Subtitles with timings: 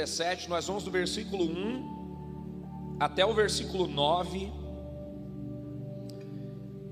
[0.00, 4.50] 1 Reis 17, nós vamos do versículo 1 até o versículo 9.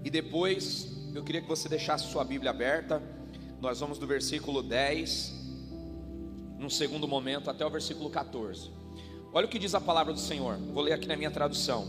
[0.05, 3.03] E depois eu queria que você deixasse sua Bíblia aberta.
[3.61, 5.33] Nós vamos do versículo 10,
[6.59, 8.71] num segundo momento, até o versículo 14.
[9.33, 10.59] Olha o que diz a palavra do Senhor.
[10.73, 11.87] Vou ler aqui na minha tradução.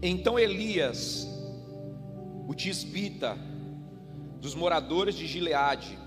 [0.00, 1.28] Então Elias,
[2.48, 3.36] o tisbita,
[4.40, 5.98] dos moradores de Gileade,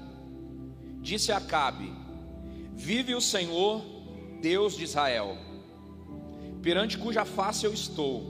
[0.99, 2.04] disse a Acabe:
[2.75, 3.81] Vive o Senhor,
[4.41, 5.37] Deus de Israel,
[6.61, 8.23] perante cuja face eu estou,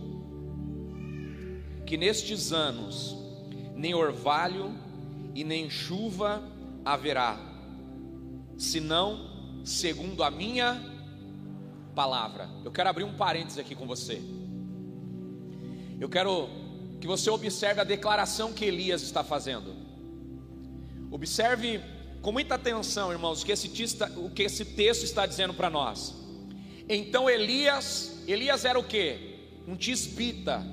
[1.86, 3.16] que nestes anos
[3.76, 4.74] nem orvalho
[5.34, 6.42] e nem chuva
[6.86, 7.38] haverá,
[8.58, 9.30] senão
[9.66, 10.80] segundo a minha
[11.96, 12.50] palavra.
[12.64, 14.22] Eu quero abrir um parênteses aqui com você.
[16.00, 16.48] Eu quero
[17.02, 19.74] que você observe a declaração que Elias está fazendo.
[21.10, 21.82] Observe
[22.26, 25.70] com muita atenção, irmãos, o que esse texto, o que esse texto está dizendo para
[25.70, 26.16] nós.
[26.90, 29.62] Então Elias, Elias era o que?
[29.68, 30.66] Um tisbita.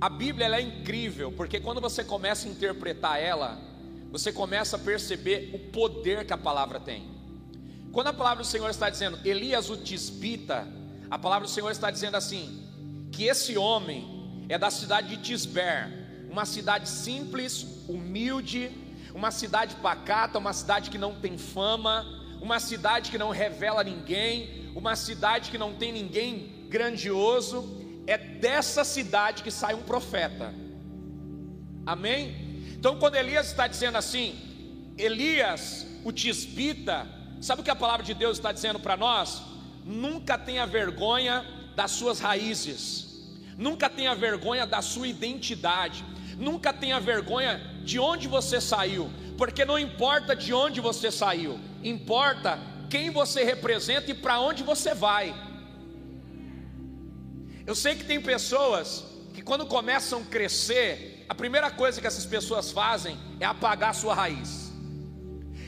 [0.00, 3.60] A Bíblia é incrível, porque quando você começa a interpretar ela,
[4.12, 7.10] você começa a perceber o poder que a palavra tem.
[7.90, 10.68] Quando a palavra do Senhor está dizendo Elias o tisbita,
[11.10, 12.64] a palavra do Senhor está dizendo assim:
[13.10, 18.85] que esse homem é da cidade de Tisber, uma cidade simples, humilde,
[19.16, 22.04] uma cidade pacata, uma cidade que não tem fama,
[22.38, 27.82] uma cidade que não revela ninguém, uma cidade que não tem ninguém grandioso.
[28.06, 30.52] É dessa cidade que sai um profeta.
[31.86, 32.68] Amém?
[32.74, 34.38] Então, quando Elias está dizendo assim,
[34.98, 37.08] Elias, o tisbita,
[37.40, 39.42] sabe o que a palavra de Deus está dizendo para nós?
[39.82, 41.42] Nunca tenha vergonha
[41.74, 46.04] das suas raízes, nunca tenha vergonha da sua identidade,
[46.36, 49.04] nunca tenha vergonha de onde você saiu,
[49.38, 52.58] porque não importa de onde você saiu, importa
[52.90, 55.26] quem você representa e para onde você vai.
[57.64, 59.04] Eu sei que tem pessoas
[59.34, 64.00] que quando começam a crescer, a primeira coisa que essas pessoas fazem é apagar a
[64.02, 64.72] sua raiz.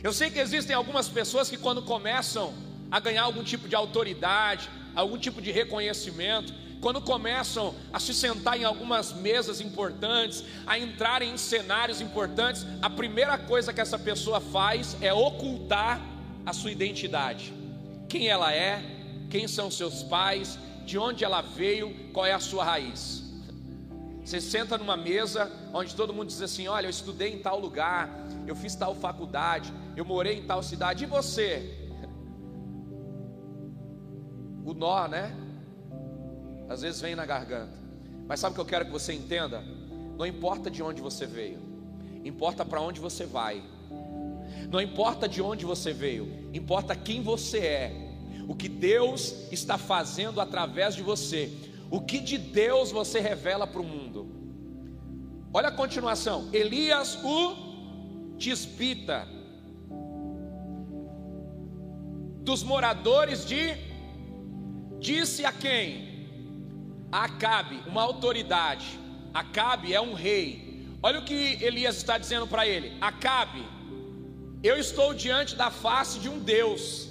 [0.02, 2.54] Eu sei que existem algumas pessoas que quando começam
[2.90, 8.58] a ganhar algum tipo de autoridade, algum tipo de reconhecimento, quando começam a se sentar
[8.58, 14.40] em algumas mesas importantes, a entrar em cenários importantes, a primeira coisa que essa pessoa
[14.40, 16.00] faz é ocultar
[16.46, 17.52] a sua identidade.
[18.08, 18.82] Quem ela é,
[19.28, 23.24] quem são seus pais, de onde ela veio, qual é a sua raiz.
[24.24, 28.10] Você senta numa mesa onde todo mundo diz assim: Olha, eu estudei em tal lugar,
[28.46, 31.74] eu fiz tal faculdade, eu morei em tal cidade, e você?
[34.64, 35.34] O nó, né?
[36.68, 37.78] Às vezes vem na garganta.
[38.26, 39.62] Mas sabe o que eu quero que você entenda?
[40.16, 41.60] Não importa de onde você veio,
[42.24, 43.62] importa para onde você vai.
[44.70, 48.08] Não importa de onde você veio, importa quem você é.
[48.46, 51.52] O que Deus está fazendo através de você.
[51.90, 54.26] O que de Deus você revela para o mundo.
[55.52, 56.48] Olha a continuação.
[56.52, 57.68] Elias o
[58.38, 59.26] tisbita
[62.42, 63.74] dos moradores de
[64.98, 66.07] disse a quem?
[67.10, 68.98] Acabe, uma autoridade.
[69.32, 70.86] Acabe é um rei.
[71.02, 73.64] Olha o que Elias está dizendo para ele: Acabe,
[74.62, 77.08] eu estou diante da face de um Deus.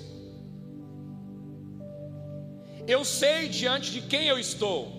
[2.87, 4.95] Eu sei diante de quem eu estou.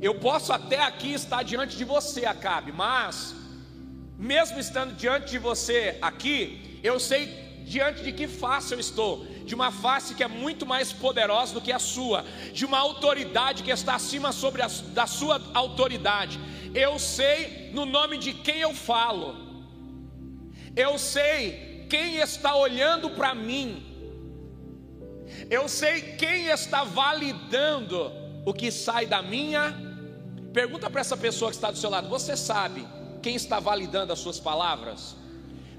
[0.00, 3.34] Eu posso até aqui estar diante de você, Acabe, mas
[4.18, 9.54] mesmo estando diante de você aqui, eu sei diante de que face eu estou de
[9.54, 13.70] uma face que é muito mais poderosa do que a sua, de uma autoridade que
[13.70, 14.68] está acima sobre a,
[14.98, 16.38] da sua autoridade.
[16.74, 19.36] Eu sei no nome de quem eu falo.
[20.76, 23.84] Eu sei quem está olhando para mim.
[25.50, 28.12] Eu sei quem está validando
[28.44, 29.74] o que sai da minha.
[30.52, 32.86] Pergunta para essa pessoa que está do seu lado: você sabe
[33.22, 35.17] quem está validando as suas palavras?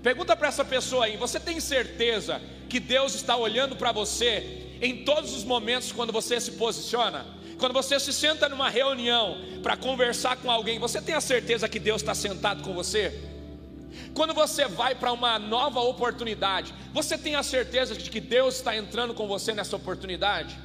[0.01, 5.03] Pergunta para essa pessoa aí: você tem certeza que Deus está olhando para você em
[5.03, 7.25] todos os momentos quando você se posiciona?
[7.57, 11.79] Quando você se senta numa reunião para conversar com alguém, você tem a certeza que
[11.79, 13.29] Deus está sentado com você?
[14.13, 18.77] Quando você vai para uma nova oportunidade, você tem a certeza de que Deus está
[18.77, 20.57] entrando com você nessa oportunidade?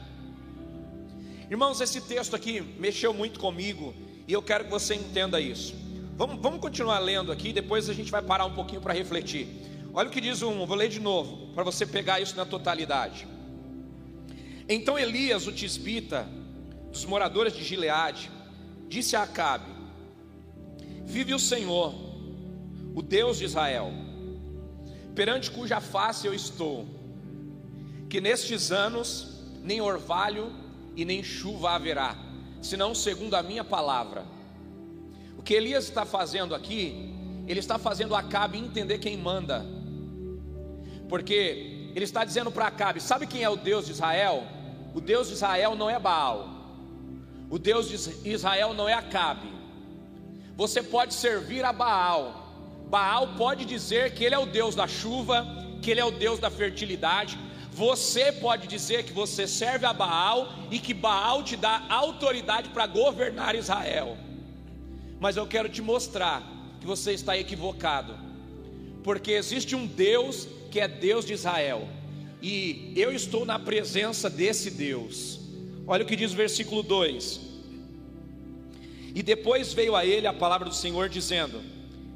[1.50, 3.92] Irmãos, esse texto aqui mexeu muito comigo
[4.28, 5.83] e eu quero que você entenda isso.
[6.16, 9.48] Vamos, vamos continuar lendo aqui, depois a gente vai parar um pouquinho para refletir.
[9.92, 13.26] Olha o que diz um, vou ler de novo, para você pegar isso na totalidade.
[14.68, 16.28] Então Elias, o tisbita,
[16.92, 18.30] dos moradores de Gileade,
[18.88, 19.72] disse a Acabe:
[21.04, 21.92] Vive o Senhor,
[22.94, 23.92] o Deus de Israel,
[25.16, 26.86] perante cuja face eu estou,
[28.08, 30.52] que nestes anos nem orvalho
[30.94, 32.16] e nem chuva haverá,
[32.62, 34.24] senão segundo a minha palavra.
[35.44, 37.12] Que Elias está fazendo aqui,
[37.46, 39.64] ele está fazendo Acabe entender quem manda,
[41.08, 44.44] porque ele está dizendo para Acabe: sabe quem é o Deus de Israel?
[44.94, 46.48] O Deus de Israel não é Baal,
[47.50, 49.52] o Deus de Israel não é Acabe.
[50.56, 55.46] Você pode servir a Baal, Baal pode dizer que ele é o Deus da chuva,
[55.82, 57.38] que ele é o Deus da fertilidade,
[57.74, 62.86] você pode dizer que você serve a Baal e que Baal te dá autoridade para
[62.86, 64.16] governar Israel.
[65.20, 66.42] Mas eu quero te mostrar
[66.80, 68.14] que você está equivocado,
[69.02, 71.88] porque existe um Deus que é Deus de Israel,
[72.42, 75.40] e eu estou na presença desse Deus.
[75.86, 77.40] Olha o que diz o versículo 2:
[79.14, 81.62] E depois veio a ele a palavra do Senhor, dizendo: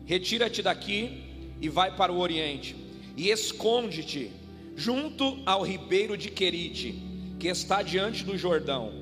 [0.05, 1.23] Retira-te daqui
[1.61, 2.77] e vai para o oriente,
[3.17, 4.31] e esconde-te
[4.77, 6.95] junto ao ribeiro de Querite,
[7.39, 8.93] que está diante do Jordão,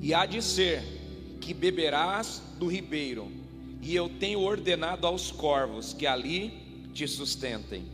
[0.00, 0.97] e há de ser
[1.40, 3.30] que beberás do ribeiro,
[3.80, 6.52] e eu tenho ordenado aos corvos que ali
[6.92, 7.84] te sustentem.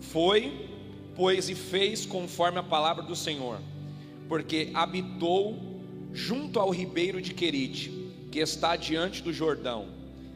[0.00, 0.68] Foi,
[1.14, 3.60] pois, e fez conforme a palavra do Senhor,
[4.28, 7.90] porque habitou junto ao ribeiro de Querite,
[8.30, 9.88] que está diante do Jordão.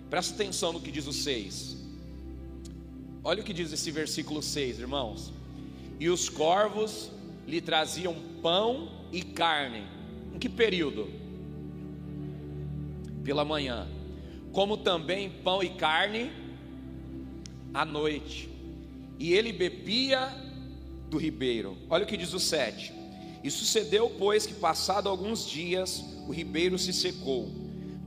[0.08, 1.76] Presta atenção no que diz o 6.
[3.22, 5.40] Olha o que diz esse versículo 6, irmãos
[6.00, 7.12] e os corvos
[7.46, 9.84] lhe traziam pão e carne.
[10.34, 11.06] Em que período?
[13.24, 13.86] Pela manhã.
[14.52, 16.30] Como também pão e carne
[17.72, 18.48] à noite.
[19.18, 20.28] E ele bebia
[21.08, 21.76] do ribeiro.
[21.88, 22.92] Olha o que diz o 7.
[23.42, 27.48] E sucedeu, pois, que passado alguns dias o ribeiro se secou,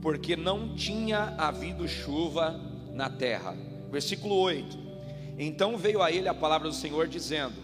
[0.00, 2.60] porque não tinha havido chuva
[2.92, 3.56] na terra.
[3.90, 4.78] Versículo 8.
[5.38, 7.54] Então veio a ele a palavra do Senhor dizendo: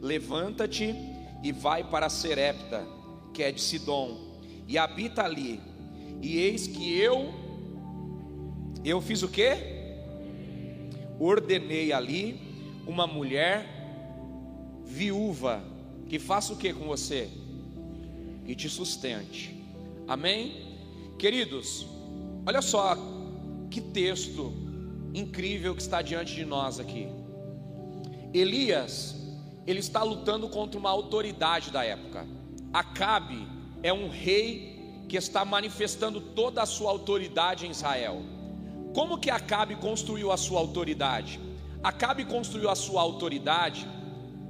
[0.00, 0.94] Levanta-te
[1.42, 2.86] e vai para Serepta,
[3.32, 5.60] que é de Sidom, e habita ali.
[6.24, 7.34] E eis que eu
[8.82, 9.58] eu fiz o quê?
[11.20, 12.40] Ordenei ali
[12.86, 13.66] uma mulher
[14.86, 15.62] viúva
[16.08, 17.28] que faça o que com você?
[18.46, 19.54] Que te sustente.
[20.08, 20.78] Amém?
[21.18, 21.86] Queridos,
[22.46, 22.96] olha só
[23.70, 24.50] que texto
[25.12, 27.06] incrível que está diante de nós aqui.
[28.32, 29.14] Elias
[29.66, 32.26] ele está lutando contra uma autoridade da época.
[32.72, 33.46] Acabe
[33.82, 34.73] é um rei
[35.08, 38.22] que está manifestando toda a sua autoridade em Israel.
[38.94, 41.40] Como que Acabe construiu a sua autoridade?
[41.82, 43.86] Acabe construiu a sua autoridade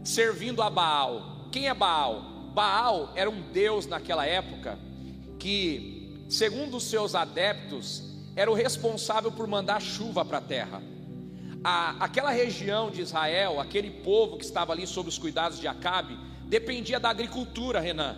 [0.02, 1.48] servindo a Baal.
[1.50, 2.22] Quem é Baal?
[2.54, 4.78] Baal era um deus naquela época
[5.38, 8.02] que, segundo os seus adeptos,
[8.36, 10.94] era o responsável por mandar chuva para a terra
[11.64, 17.00] aquela região de Israel, aquele povo que estava ali sob os cuidados de Acabe, dependia
[17.00, 18.16] da agricultura, Renan.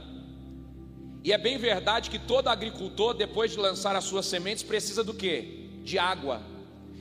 [1.26, 5.12] E é bem verdade que todo agricultor, depois de lançar as suas sementes, precisa do
[5.12, 5.80] que?
[5.82, 6.40] De água.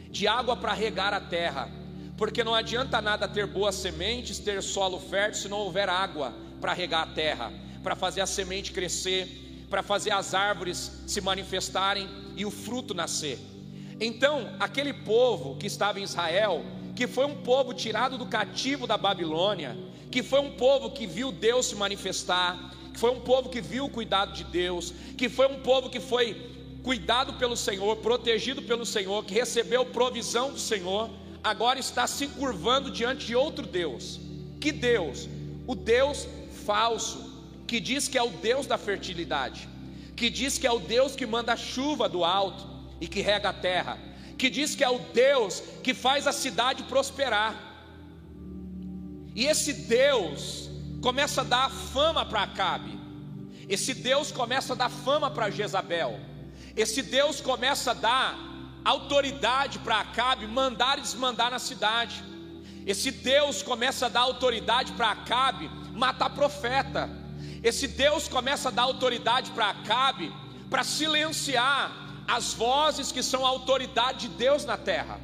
[0.09, 1.69] De água para regar a terra.
[2.17, 6.73] Porque não adianta nada ter boas sementes, ter solo fértil, se não houver água para
[6.73, 7.53] regar a terra,
[7.83, 13.37] para fazer a semente crescer, para fazer as árvores se manifestarem e o fruto nascer.
[14.01, 16.65] Então, aquele povo que estava em Israel,
[16.95, 19.77] que foi um povo tirado do cativo da Babilônia,
[20.09, 23.85] que foi um povo que viu Deus se manifestar, que foi um povo que viu
[23.85, 26.49] o cuidado de Deus, que foi um povo que foi
[26.81, 31.09] cuidado pelo Senhor, protegido pelo Senhor, que recebeu provisão do Senhor,
[31.43, 34.17] agora está se curvando diante de outro Deus.
[34.61, 35.27] Que Deus?
[35.67, 36.25] O Deus
[36.65, 39.67] falso, que diz que é o Deus da fertilidade,
[40.15, 42.65] que diz que é o Deus que manda chuva do alto,
[43.01, 43.99] e que rega a terra,
[44.37, 47.53] que diz que é o Deus que faz a cidade prosperar.
[49.35, 50.69] E esse Deus
[51.01, 52.99] começa a dar fama para Acabe.
[53.67, 56.19] Esse Deus começa a dar fama para Jezabel.
[56.75, 58.37] Esse Deus começa a dar
[58.83, 62.23] autoridade para Acabe mandar e desmandar na cidade.
[62.85, 67.09] Esse Deus começa a dar autoridade para Acabe matar profeta.
[67.63, 70.31] Esse Deus começa a dar autoridade para Acabe
[70.69, 71.91] para silenciar
[72.27, 75.19] as vozes que são a autoridade de Deus na terra.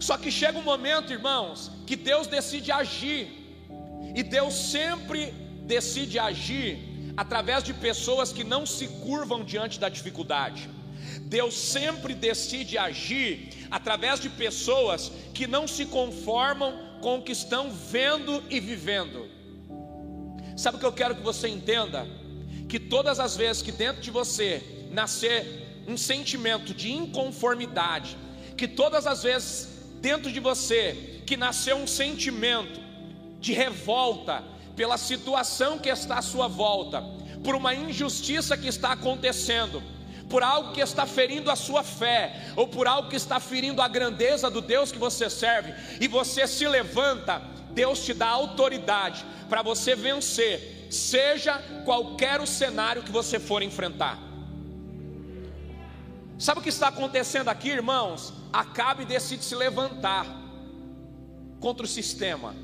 [0.00, 3.37] Só que chega um momento, irmãos, que Deus decide agir,
[4.18, 5.30] e Deus sempre
[5.62, 10.68] decide agir através de pessoas que não se curvam diante da dificuldade.
[11.22, 17.70] Deus sempre decide agir através de pessoas que não se conformam com o que estão
[17.70, 19.28] vendo e vivendo.
[20.56, 22.04] Sabe o que eu quero que você entenda?
[22.68, 28.16] Que todas as vezes que dentro de você nascer um sentimento de inconformidade,
[28.56, 29.68] que todas as vezes
[30.00, 32.87] dentro de você que nasceu um sentimento
[33.40, 34.42] de revolta,
[34.74, 37.02] pela situação que está à sua volta,
[37.42, 39.82] por uma injustiça que está acontecendo,
[40.28, 43.88] por algo que está ferindo a sua fé, ou por algo que está ferindo a
[43.88, 49.62] grandeza do Deus que você serve, e você se levanta, Deus te dá autoridade para
[49.62, 54.18] você vencer, seja qualquer o cenário que você for enfrentar.
[56.38, 58.32] Sabe o que está acontecendo aqui, irmãos?
[58.52, 60.24] Acabe decide se levantar
[61.58, 62.54] contra o sistema.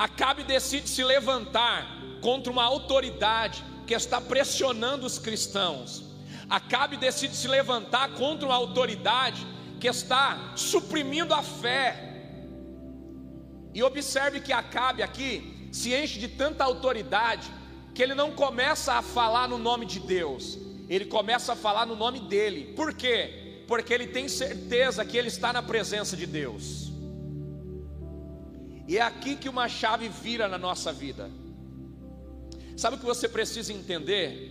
[0.00, 1.86] Acabe decide se levantar
[2.22, 6.02] contra uma autoridade que está pressionando os cristãos.
[6.48, 9.46] Acabe decide se levantar contra uma autoridade
[9.78, 12.32] que está suprimindo a fé.
[13.74, 17.52] E observe que Acabe aqui se enche de tanta autoridade
[17.94, 21.94] que ele não começa a falar no nome de Deus, ele começa a falar no
[21.94, 22.72] nome dele.
[22.74, 23.64] Por quê?
[23.68, 26.79] Porque ele tem certeza que ele está na presença de Deus.
[28.90, 31.30] E é aqui que uma chave vira na nossa vida.
[32.76, 34.50] Sabe o que você precisa entender?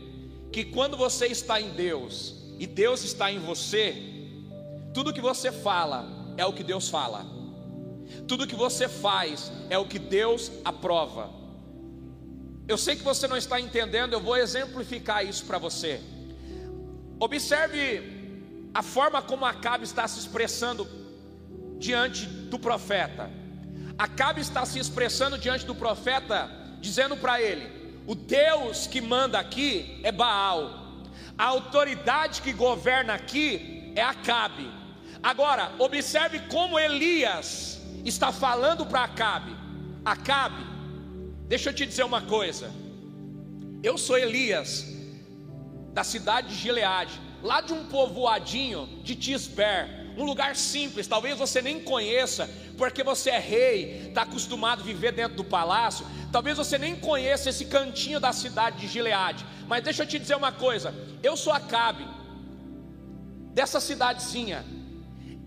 [0.50, 4.02] Que quando você está em Deus e Deus está em você,
[4.94, 7.26] tudo que você fala é o que Deus fala,
[8.30, 11.30] tudo que você faz é o que Deus aprova.
[12.66, 16.00] Eu sei que você não está entendendo, eu vou exemplificar isso para você.
[17.20, 20.88] Observe a forma como Acabe está se expressando
[21.78, 23.30] diante do profeta.
[24.00, 27.70] Acabe está se expressando diante do profeta, dizendo para ele:
[28.08, 31.04] o Deus que manda aqui é Baal,
[31.38, 34.72] a autoridade que governa aqui é Acabe.
[35.22, 39.54] Agora, observe como Elias está falando para Acabe:
[40.06, 40.66] Acabe,
[41.50, 42.72] deixa eu te dizer uma coisa.
[43.84, 44.86] Eu sou Elias,
[45.92, 51.62] da cidade de Gileade, lá de um povoadinho de Tisber, um lugar simples, talvez você
[51.62, 56.06] nem conheça, porque você é rei, está acostumado a viver dentro do palácio.
[56.32, 60.36] Talvez você nem conheça esse cantinho da cidade de Gileade, mas deixa eu te dizer
[60.36, 62.06] uma coisa: eu sou Acabe,
[63.54, 64.66] dessa cidadezinha,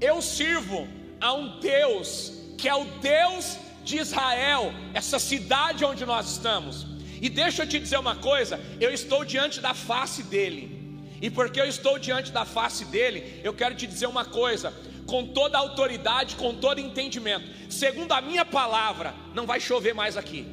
[0.00, 0.88] eu sirvo
[1.20, 6.86] a um Deus que é o Deus de Israel, essa cidade onde nós estamos.
[7.20, 10.81] E deixa eu te dizer uma coisa: eu estou diante da face dele.
[11.22, 14.74] E porque eu estou diante da face dele, eu quero te dizer uma coisa:
[15.06, 20.44] com toda autoridade, com todo entendimento, segundo a minha palavra, não vai chover mais aqui.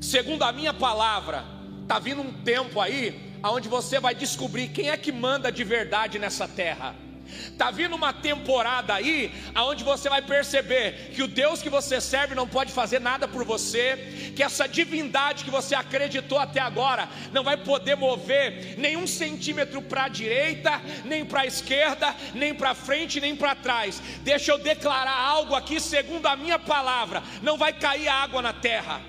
[0.00, 1.44] Segundo a minha palavra,
[1.82, 6.18] está vindo um tempo aí, onde você vai descobrir quem é que manda de verdade
[6.18, 7.03] nessa terra.
[7.26, 12.34] Está vindo uma temporada aí, aonde você vai perceber que o Deus que você serve
[12.34, 17.42] não pode fazer nada por você, que essa divindade que você acreditou até agora não
[17.42, 23.20] vai poder mover nenhum centímetro para a direita, nem para a esquerda, nem para frente,
[23.20, 24.00] nem para trás.
[24.22, 29.00] Deixa eu declarar algo aqui, segundo a minha palavra: não vai cair água na terra.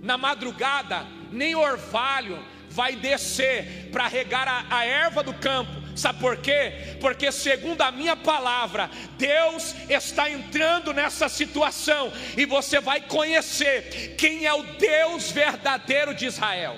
[0.00, 2.38] Na madrugada, nem orvalho
[2.68, 6.98] vai descer para regar a, a erva do campo Sabe por quê?
[7.00, 14.44] Porque, segundo a minha palavra, Deus está entrando nessa situação e você vai conhecer quem
[14.44, 16.76] é o Deus verdadeiro de Israel.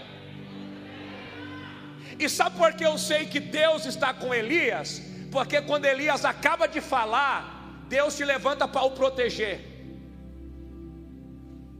[2.17, 5.03] E sabe por que eu sei que Deus está com Elias?
[5.33, 9.61] Porque quando Elias acaba de falar, Deus te levanta para o proteger.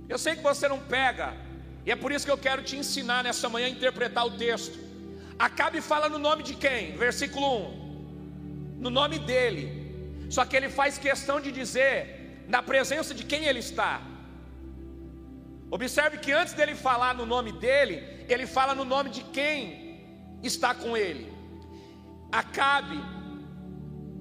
[0.09, 1.35] Eu sei que você não pega,
[1.87, 4.88] e é por isso que eu quero te ensinar nessa manhã a interpretar o texto.
[5.39, 6.97] Acabe fala no nome de quem?
[6.97, 8.79] Versículo 1.
[8.81, 9.65] No nome dele.
[10.29, 14.03] Só que ele faz questão de dizer na presença de quem ele está.
[15.71, 20.01] Observe que antes dele falar no nome dele, ele fala no nome de quem
[20.43, 21.31] está com ele.
[22.33, 22.99] Acabe,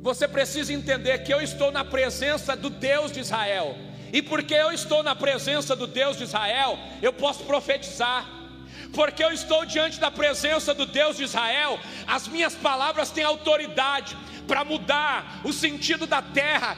[0.02, 3.76] você precisa entender que eu estou na presença do Deus de Israel.
[4.12, 8.37] E porque eu estou na presença do Deus de Israel, eu posso profetizar
[8.94, 14.16] porque eu estou diante da presença do Deus de Israel, as minhas palavras têm autoridade
[14.48, 16.78] para mudar o sentido da terra,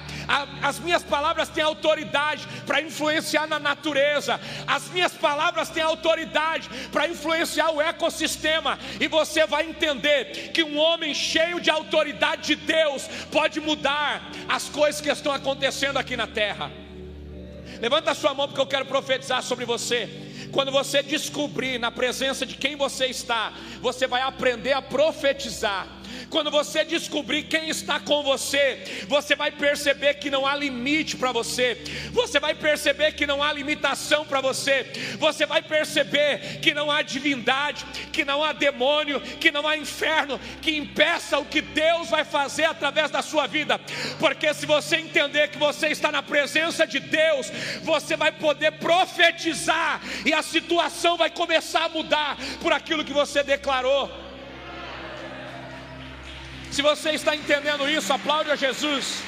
[0.61, 7.07] as minhas palavras têm autoridade para influenciar na natureza, as minhas palavras têm autoridade para
[7.07, 13.07] influenciar o ecossistema, e você vai entender que um homem cheio de autoridade de Deus
[13.31, 16.71] pode mudar as coisas que estão acontecendo aqui na terra.
[17.79, 20.28] Levanta a sua mão porque eu quero profetizar sobre você.
[20.51, 25.98] Quando você descobrir na presença de quem você está, você vai aprender a profetizar.
[26.29, 31.31] Quando você descobrir quem está com você, você vai perceber que não há limite para
[31.31, 31.77] você.
[32.11, 34.85] Você vai perceber que não há limitação para você.
[35.17, 40.39] Você vai perceber que não há divindade, que não há demônio, que não há inferno
[40.61, 43.79] que impeça o que Deus vai fazer através da sua vida.
[44.19, 47.51] Porque se você entender que você está na presença de Deus,
[47.83, 53.43] você vai poder profetizar e a situação vai começar a mudar por aquilo que você
[53.43, 54.28] declarou.
[56.71, 59.23] Se você está entendendo isso, aplaude a Jesus.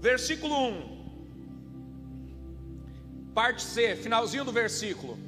[0.00, 0.96] Versículo 1.
[3.34, 5.18] Parte C, finalzinho do versículo.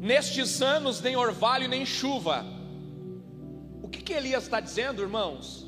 [0.00, 2.46] Nestes anos nem orvalho nem chuva.
[3.82, 5.66] O que, que Elias está dizendo, irmãos?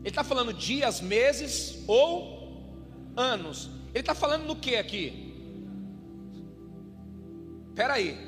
[0.00, 2.33] Ele está falando dias, meses ou
[3.16, 3.70] anos.
[3.90, 5.06] Ele está falando do que aqui?
[7.70, 8.18] Espera aí.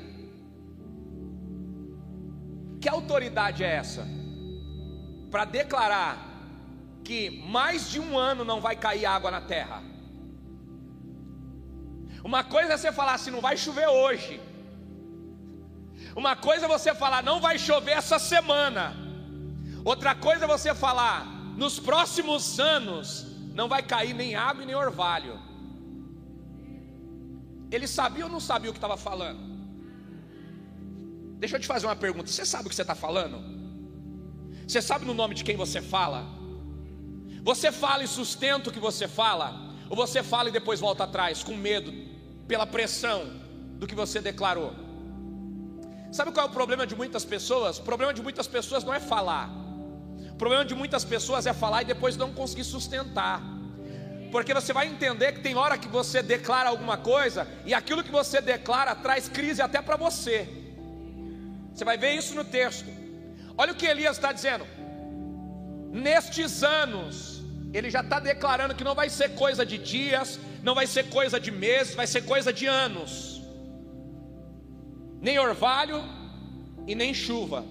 [2.81, 4.05] Que autoridade é essa?
[5.31, 6.27] Para declarar
[7.03, 9.81] que mais de um ano não vai cair água na terra.
[12.23, 14.41] Uma coisa é você falar assim, não vai chover hoje.
[16.15, 18.95] Uma coisa é você falar, não vai chover essa semana.
[19.85, 21.25] Outra coisa é você falar,
[21.55, 25.35] nos próximos anos não vai cair nem água e nem orvalho.
[27.75, 29.41] Ele sabia ou não sabia o que estava falando?
[31.41, 33.37] Deixa eu te fazer uma pergunta: você sabe o que você está falando?
[34.67, 36.21] Você sabe no nome de quem você fala?
[37.49, 39.47] Você fala e sustenta o que você fala,
[39.89, 41.91] ou você fala e depois volta atrás com medo,
[42.47, 43.19] pela pressão
[43.79, 44.71] do que você declarou?
[46.11, 47.79] Sabe qual é o problema de muitas pessoas?
[47.79, 49.49] O problema de muitas pessoas não é falar.
[50.31, 53.56] O problema de muitas pessoas é falar e depois não conseguir sustentar.
[54.31, 58.11] Porque você vai entender que tem hora que você declara alguma coisa e aquilo que
[58.11, 60.47] você declara traz crise até para você.
[61.73, 62.89] Você vai ver isso no texto.
[63.57, 64.65] Olha o que Elias está dizendo.
[65.91, 67.41] Nestes anos,
[67.73, 71.39] ele já está declarando que não vai ser coisa de dias, não vai ser coisa
[71.39, 73.41] de meses, vai ser coisa de anos.
[75.21, 76.03] Nem orvalho
[76.85, 77.65] e nem chuva.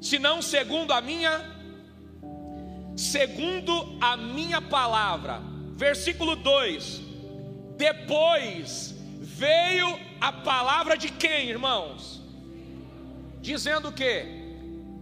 [0.00, 1.50] Senão segundo a minha
[2.96, 5.51] segundo a minha palavra.
[5.82, 7.02] Versículo 2.
[7.76, 12.22] Depois veio a palavra de quem, irmãos?
[13.40, 14.24] Dizendo que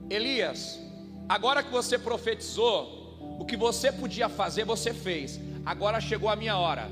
[0.09, 0.81] Elias,
[1.29, 5.39] agora que você profetizou, o que você podia fazer, você fez.
[5.67, 6.91] Agora chegou a minha hora.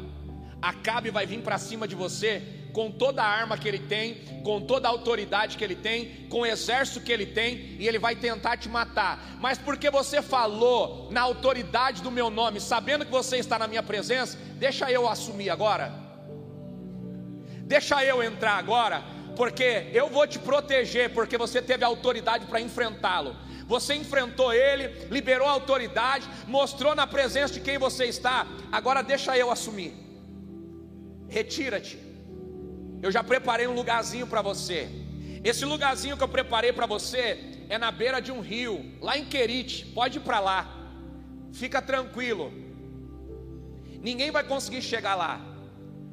[0.60, 4.60] Acabe vai vir para cima de você com toda a arma que ele tem, com
[4.60, 8.14] toda a autoridade que ele tem, com o exército que ele tem, e ele vai
[8.14, 9.36] tentar te matar.
[9.40, 13.82] Mas porque você falou na autoridade do meu nome, sabendo que você está na minha
[13.82, 15.92] presença, deixa eu assumir agora.
[17.64, 19.04] Deixa eu entrar agora,
[19.36, 23.36] porque eu vou te proteger, porque você teve autoridade para enfrentá-lo
[23.68, 28.46] você enfrentou ele, liberou a autoridade, mostrou na presença de quem você está.
[28.72, 29.92] Agora deixa eu assumir.
[31.28, 32.07] Retira-te.
[33.02, 34.88] Eu já preparei um lugarzinho para você.
[35.44, 39.24] Esse lugarzinho que eu preparei para você é na beira de um rio, lá em
[39.24, 39.86] Querite.
[39.86, 40.74] Pode ir para lá.
[41.52, 42.52] Fica tranquilo.
[44.00, 45.40] Ninguém vai conseguir chegar lá,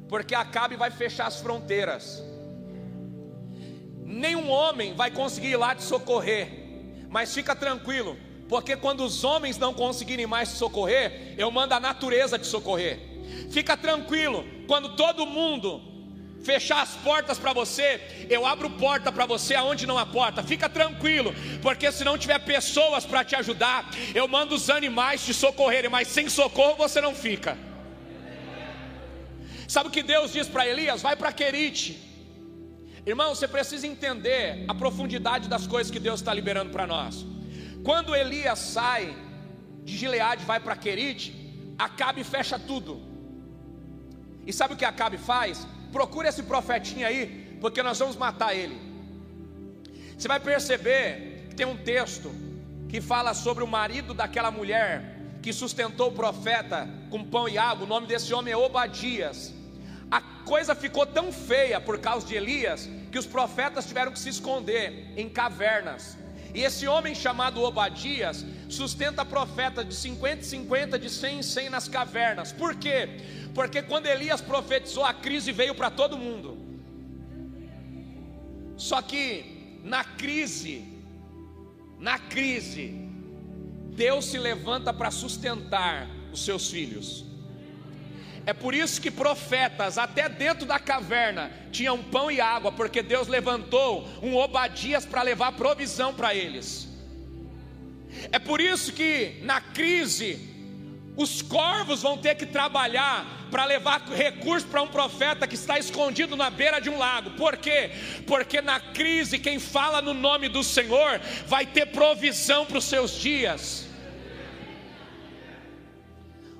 [0.08, 2.22] porque Acabe vai fechar as fronteiras.
[4.04, 6.48] Nenhum homem vai conseguir ir lá te socorrer.
[7.08, 8.16] Mas fica tranquilo,
[8.48, 12.98] porque quando os homens não conseguirem mais te socorrer, eu mando a natureza te socorrer.
[13.50, 15.95] Fica tranquilo, quando todo mundo
[16.44, 20.42] fechar as portas para você, eu abro porta para você aonde não há porta.
[20.42, 25.34] Fica tranquilo, porque se não tiver pessoas para te ajudar, eu mando os animais te
[25.34, 27.56] socorrerem, mas sem socorro você não fica.
[29.66, 31.02] Sabe o que Deus diz para Elias?
[31.02, 32.02] Vai para Querite.
[33.04, 37.24] Irmão, você precisa entender a profundidade das coisas que Deus está liberando para nós.
[37.84, 39.16] Quando Elias sai
[39.84, 41.46] de Gileade vai para Querite,
[41.78, 43.00] Acabe fecha tudo.
[44.46, 45.66] E sabe o que Acabe faz?
[45.92, 48.78] Procura esse profetinho aí, porque nós vamos matar ele.
[50.16, 52.30] Você vai perceber que tem um texto
[52.88, 57.84] que fala sobre o marido daquela mulher que sustentou o profeta com pão e água.
[57.84, 59.54] O nome desse homem é Obadias.
[60.10, 64.28] A coisa ficou tão feia por causa de Elias que os profetas tiveram que se
[64.28, 66.16] esconder em cavernas.
[66.56, 71.68] E esse homem chamado Obadias sustenta profeta de 50 em 50, de 100 em 100
[71.68, 72.50] nas cavernas.
[72.50, 73.10] Por quê?
[73.54, 76.56] Porque quando Elias profetizou, a crise veio para todo mundo.
[78.78, 80.82] Só que na crise,
[81.98, 82.86] na crise,
[83.92, 87.26] Deus se levanta para sustentar os seus filhos.
[88.46, 93.26] É por isso que profetas, até dentro da caverna, tinham pão e água, porque Deus
[93.26, 96.88] levantou um Obadias para levar provisão para eles.
[98.30, 100.38] É por isso que na crise,
[101.16, 106.36] os corvos vão ter que trabalhar para levar recurso para um profeta que está escondido
[106.36, 107.30] na beira de um lago.
[107.30, 107.90] Por quê?
[108.28, 113.18] Porque na crise, quem fala no nome do Senhor vai ter provisão para os seus
[113.18, 113.85] dias.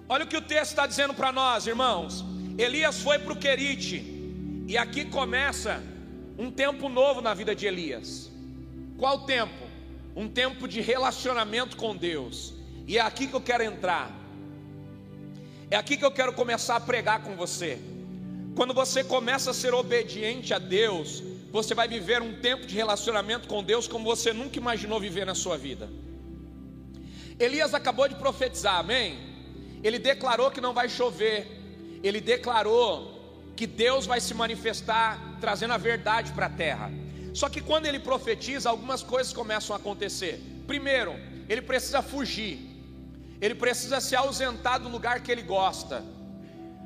[0.08, 2.24] Olha o que o texto está dizendo para nós, irmãos.
[2.56, 3.96] Elias foi para o Querite,
[4.68, 5.82] e aqui começa
[6.38, 8.30] um tempo novo na vida de Elias.
[8.96, 9.66] Qual tempo?
[10.14, 12.54] Um tempo de relacionamento com Deus.
[12.86, 14.10] E é aqui que eu quero entrar.
[15.70, 17.78] É aqui que eu quero começar a pregar com você.
[18.54, 23.48] Quando você começa a ser obediente a Deus, você vai viver um tempo de relacionamento
[23.48, 25.90] com Deus como você nunca imaginou viver na sua vida.
[27.38, 29.35] Elias acabou de profetizar, amém?
[29.86, 31.46] Ele declarou que não vai chover,
[32.02, 36.90] ele declarou que Deus vai se manifestar trazendo a verdade para a terra.
[37.32, 40.42] Só que quando ele profetiza, algumas coisas começam a acontecer.
[40.66, 41.14] Primeiro,
[41.48, 42.58] ele precisa fugir,
[43.40, 46.02] ele precisa se ausentar do lugar que ele gosta.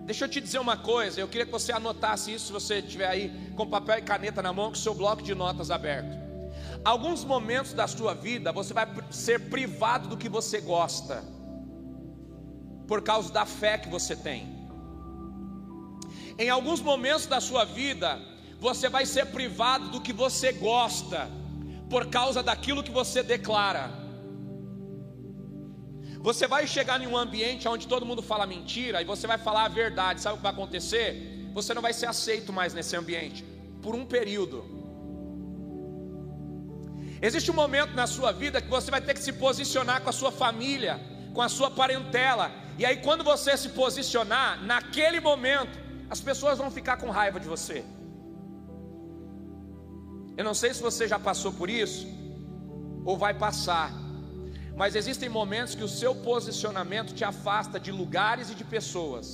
[0.05, 3.09] Deixa eu te dizer uma coisa, eu queria que você anotasse isso se você estiver
[3.09, 6.19] aí com papel e caneta na mão, com o seu bloco de notas aberto.
[6.85, 11.40] Alguns momentos da sua vida você vai ser privado do que você gosta
[12.91, 14.41] por causa da fé que você tem.
[16.37, 18.09] Em alguns momentos da sua vida,
[18.67, 21.21] você vai ser privado do que você gosta,
[21.93, 23.85] por causa daquilo que você declara.
[26.29, 29.67] Você vai chegar em um ambiente onde todo mundo fala mentira e você vai falar
[29.67, 30.21] a verdade.
[30.21, 31.51] Sabe o que vai acontecer?
[31.55, 33.45] Você não vai ser aceito mais nesse ambiente
[33.85, 34.59] por um período.
[37.23, 40.19] Existe um momento na sua vida que você vai ter que se posicionar com a
[40.21, 40.95] sua família,
[41.33, 42.51] com a sua parentela,
[42.81, 45.75] e aí, quando você se posicionar, naquele momento,
[46.15, 47.79] as pessoas vão ficar com raiva de você.
[50.39, 52.07] Eu não sei se você já passou por isso,
[53.05, 53.93] ou vai passar,
[54.81, 59.27] mas existem momentos que o seu posicionamento te afasta de lugares e de pessoas.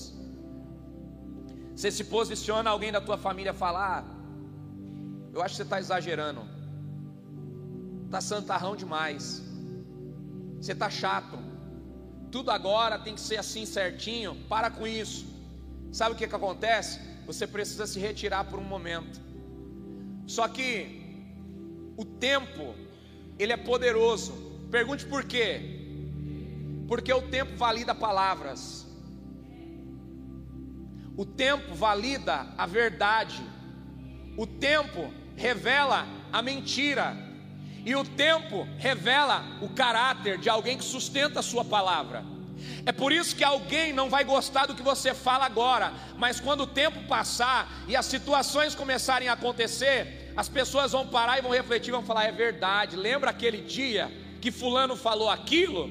[1.77, 4.05] Você se posiciona, alguém da tua família fala: ah,
[5.33, 6.43] Eu acho que você está exagerando,
[8.07, 9.25] está santarrão demais,
[10.61, 11.46] você está chato
[12.37, 15.25] tudo agora tem que ser assim certinho, para com isso.
[15.91, 17.01] Sabe o que, que acontece?
[17.25, 19.19] Você precisa se retirar por um momento.
[20.27, 20.71] Só que
[21.97, 22.75] o tempo,
[23.39, 24.35] ele é poderoso.
[24.71, 25.63] Pergunte por quê?
[26.87, 28.87] Porque o tempo valida palavras.
[31.17, 33.43] O tempo valida a verdade.
[34.37, 37.17] O tempo revela a mentira.
[37.87, 42.25] E o tempo revela o caráter de alguém que sustenta a sua palavra.
[42.85, 46.63] É por isso que alguém não vai gostar do que você fala agora, mas quando
[46.63, 51.53] o tempo passar e as situações começarem a acontecer, as pessoas vão parar e vão
[51.53, 55.89] refletir, vão falar: é verdade, lembra aquele dia que Fulano falou aquilo?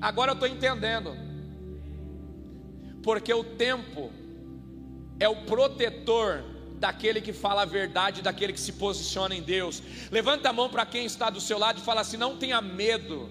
[0.00, 1.14] Agora eu estou entendendo,
[3.02, 4.10] porque o tempo
[5.20, 6.42] é o protetor
[6.84, 9.82] daquele que fala a verdade, daquele que se posiciona em Deus.
[10.10, 13.30] Levanta a mão para quem está do seu lado e fala assim: não tenha medo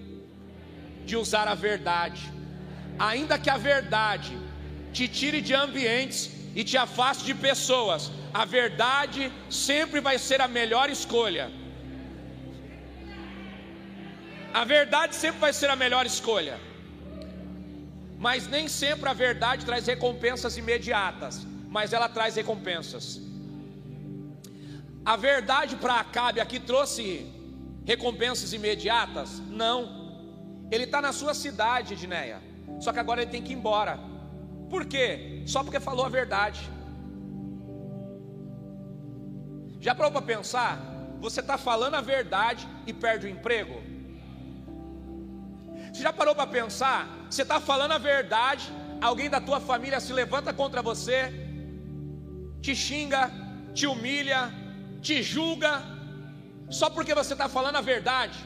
[1.04, 2.22] de usar a verdade,
[2.98, 4.36] ainda que a verdade
[4.92, 6.20] te tire de ambientes
[6.54, 11.50] e te afaste de pessoas, a verdade sempre vai ser a melhor escolha.
[14.52, 16.58] A verdade sempre vai ser a melhor escolha.
[18.18, 23.27] Mas nem sempre a verdade traz recompensas imediatas, mas ela traz recompensas.
[25.12, 27.04] A verdade para Acabe aqui trouxe
[27.90, 29.30] recompensas imediatas?
[29.62, 29.78] Não.
[30.70, 32.42] Ele está na sua cidade, Edneia.
[32.78, 33.98] Só que agora ele tem que ir embora.
[34.68, 35.42] Por quê?
[35.46, 36.60] Só porque falou a verdade.
[39.80, 40.78] Já parou para pensar?
[41.22, 43.80] Você está falando a verdade e perde o emprego?
[45.90, 47.00] Você já parou para pensar?
[47.30, 51.32] Você está falando a verdade, alguém da tua família se levanta contra você,
[52.60, 53.30] te xinga,
[53.72, 54.67] te humilha,
[55.00, 55.82] te julga
[56.70, 58.38] só porque você está falando a verdade.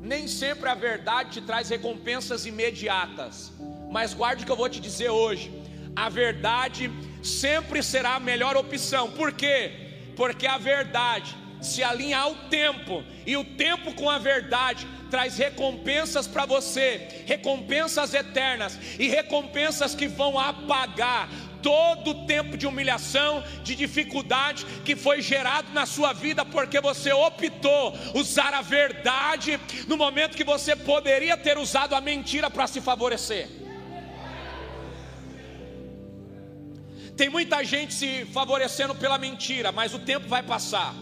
[0.00, 3.52] Nem sempre a verdade te traz recompensas imediatas,
[3.90, 5.52] mas guarde o que eu vou te dizer hoje:
[5.94, 6.90] a verdade
[7.22, 10.12] sempre será a melhor opção, por quê?
[10.16, 16.26] Porque a verdade se alinha ao tempo, e o tempo com a verdade traz recompensas
[16.26, 21.28] para você, recompensas eternas e recompensas que vão apagar
[21.62, 27.12] todo o tempo de humilhação, de dificuldade que foi gerado na sua vida porque você
[27.12, 32.80] optou usar a verdade no momento que você poderia ter usado a mentira para se
[32.80, 33.48] favorecer.
[37.16, 40.94] Tem muita gente se favorecendo pela mentira, mas o tempo vai passar.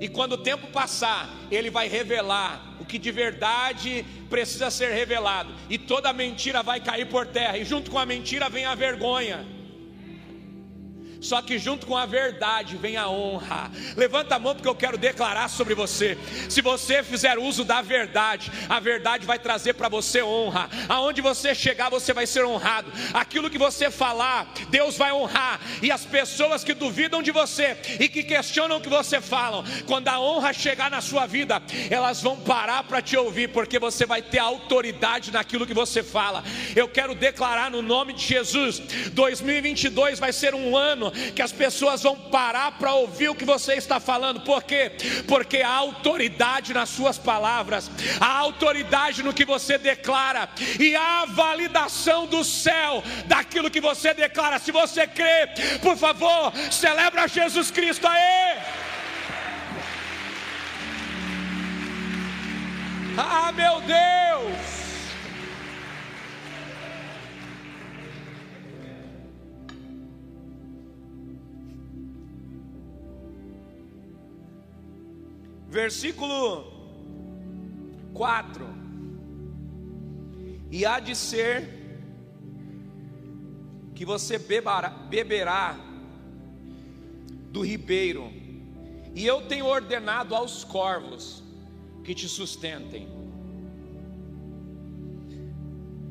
[0.00, 5.54] E quando o tempo passar, ele vai revelar o que de verdade precisa ser revelado.
[5.70, 7.56] E toda mentira vai cair por terra.
[7.56, 9.55] E junto com a mentira vem a vergonha.
[11.20, 13.70] Só que junto com a verdade vem a honra.
[13.96, 16.18] Levanta a mão porque eu quero declarar sobre você.
[16.48, 20.68] Se você fizer uso da verdade, a verdade vai trazer para você honra.
[20.88, 22.92] Aonde você chegar, você vai ser honrado.
[23.12, 25.60] Aquilo que você falar, Deus vai honrar.
[25.82, 30.08] E as pessoas que duvidam de você e que questionam o que você fala, quando
[30.08, 34.22] a honra chegar na sua vida, elas vão parar para te ouvir, porque você vai
[34.22, 36.44] ter autoridade naquilo que você fala.
[36.74, 38.80] Eu quero declarar no nome de Jesus:
[39.12, 40.74] 2022 vai ser um
[41.10, 44.40] que as pessoas vão parar para ouvir o que você está falando.
[44.40, 44.92] Por quê?
[45.26, 47.90] Porque há autoridade nas suas palavras,
[48.20, 54.58] há autoridade no que você declara, e há validação do céu daquilo que você declara.
[54.58, 55.48] Se você crê,
[55.82, 58.58] por favor, celebra Jesus Cristo aí.
[63.18, 64.85] Ah, meu Deus!
[75.76, 76.64] Versículo
[78.14, 78.66] 4:
[80.70, 81.68] E há de ser
[83.94, 85.78] que você beberá, beberá
[87.50, 88.32] do ribeiro,
[89.14, 91.42] e eu tenho ordenado aos corvos
[92.04, 93.08] que te sustentem.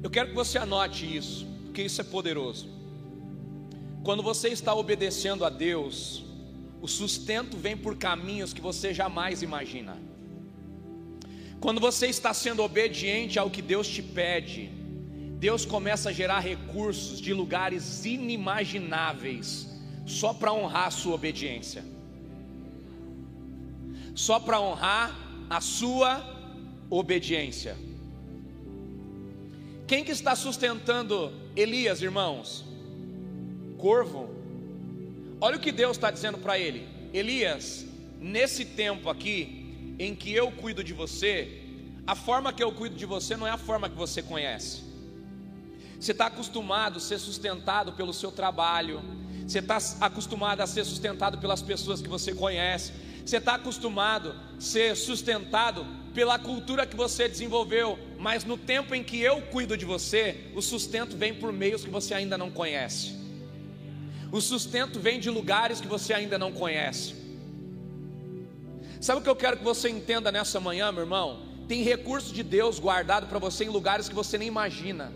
[0.04, 2.69] Eu quero que você anote isso, porque isso é poderoso.
[4.04, 6.25] Quando você está obedecendo a Deus,
[6.86, 9.98] o sustento vem por caminhos que você jamais imagina.
[11.60, 14.69] Quando você está sendo obediente ao que Deus te pede,
[15.39, 19.67] Deus começa a gerar recursos de lugares inimagináveis,
[20.06, 21.84] só para honrar a sua obediência,
[24.13, 25.10] só para honrar
[25.50, 26.24] a sua
[26.88, 27.76] obediência.
[29.88, 32.63] Quem que está sustentando Elias, irmãos?
[33.76, 34.44] Corvo.
[35.45, 37.86] Olha o que Deus está dizendo para ele: Elias,
[38.19, 41.62] nesse tempo aqui, em que eu cuido de você,
[42.08, 44.81] a forma que eu cuido de você não é a forma que você conhece.
[45.99, 49.03] Você está acostumado a ser sustentado pelo seu trabalho,
[49.45, 52.91] você está acostumado a ser sustentado pelas pessoas que você conhece,
[53.23, 59.03] você está acostumado a ser sustentado pela cultura que você desenvolveu, mas no tempo em
[59.03, 63.25] que eu cuido de você, o sustento vem por meios que você ainda não conhece.
[64.36, 67.15] O sustento vem de lugares que você ainda não conhece.
[69.00, 71.43] Sabe o que eu quero que você entenda nessa manhã, meu irmão?
[71.69, 75.13] Tem recurso de Deus guardado para você em lugares que você nem imagina.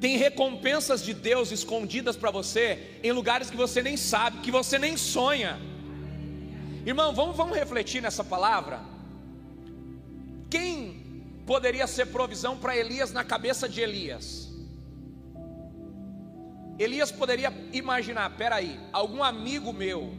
[0.00, 4.76] Tem recompensas de Deus escondidas para você em lugares que você nem sabe, que você
[4.76, 5.60] nem sonha.
[6.84, 8.80] Irmão, vamos, vamos refletir nessa palavra.
[10.50, 14.45] Quem poderia ser provisão para Elias na cabeça de Elias?
[16.78, 20.12] Elias poderia imaginar: peraí, algum amigo meu,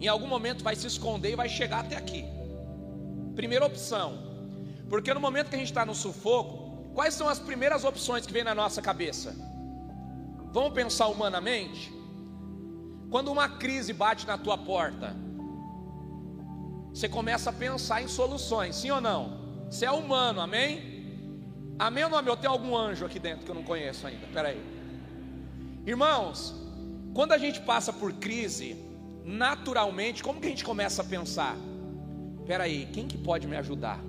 [0.00, 2.24] em algum momento vai se esconder e vai chegar até aqui.
[3.34, 4.18] Primeira opção,
[4.88, 8.32] porque no momento que a gente está no sufoco, quais são as primeiras opções que
[8.32, 9.34] vem na nossa cabeça?
[10.52, 11.92] Vamos pensar humanamente?
[13.10, 15.16] Quando uma crise bate na tua porta,
[16.92, 19.38] você começa a pensar em soluções, sim ou não?
[19.70, 20.90] Você é humano, amém?
[21.78, 22.32] Amém ou não amém?
[22.32, 24.79] Eu tenho algum anjo aqui dentro que eu não conheço ainda, peraí.
[25.86, 26.54] Irmãos,
[27.14, 28.76] quando a gente passa por crise,
[29.24, 31.56] naturalmente, como que a gente começa a pensar?
[32.38, 34.00] Espera aí, quem que pode me ajudar?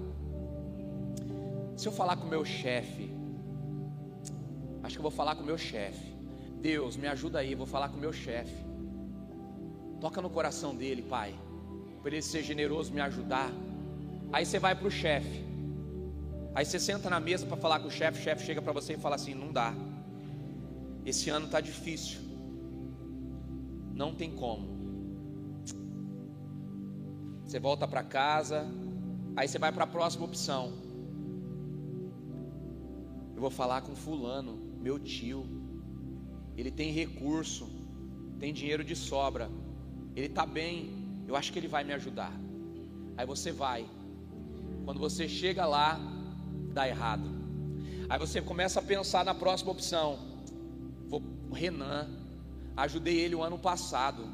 [1.77, 3.09] Se eu falar com o meu chefe,
[4.83, 6.11] acho que eu vou falar com o meu chefe.
[6.59, 8.65] Deus, me ajuda aí, vou falar com o meu chefe.
[9.99, 11.33] Toca no coração dele, Pai,
[12.01, 13.49] para ele ser generoso, me ajudar.
[14.33, 15.45] Aí você vai para o chefe.
[16.53, 18.93] Aí você senta na mesa para falar com o chefe, o chefe chega para você
[18.93, 19.73] e fala assim: não dá.
[21.05, 22.19] Esse ano está difícil.
[23.93, 24.69] Não tem como.
[27.45, 28.65] Você volta para casa,
[29.35, 30.71] aí você vai para a próxima opção.
[33.35, 35.45] Eu vou falar com fulano, meu tio.
[36.55, 37.67] Ele tem recurso,
[38.39, 39.49] tem dinheiro de sobra.
[40.15, 41.23] Ele está bem.
[41.27, 42.31] Eu acho que ele vai me ajudar.
[43.17, 43.85] Aí você vai.
[44.85, 45.99] Quando você chega lá,
[46.73, 47.29] dá errado.
[48.09, 50.30] Aí você começa a pensar na próxima opção.
[51.51, 52.07] O Renan,
[52.77, 54.25] ajudei ele o ano passado.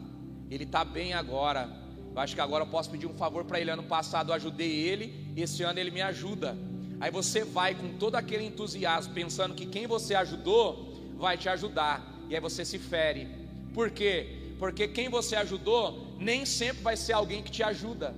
[0.51, 1.67] Ele está bem agora.
[2.13, 3.71] Eu acho que agora eu posso pedir um favor para ele.
[3.71, 6.55] Ano passado eu ajudei ele, esse ano ele me ajuda.
[6.99, 11.95] Aí você vai com todo aquele entusiasmo, pensando que quem você ajudou vai te ajudar.
[12.29, 13.27] E aí você se fere.
[13.73, 14.53] Por quê?
[14.59, 18.13] Porque quem você ajudou nem sempre vai ser alguém que te ajuda.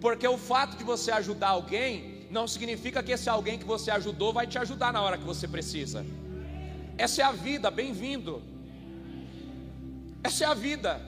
[0.00, 4.32] Porque o fato de você ajudar alguém não significa que esse alguém que você ajudou
[4.32, 6.04] vai te ajudar na hora que você precisa.
[6.96, 8.42] Essa é a vida, bem-vindo.
[10.22, 11.00] Essa é a vida.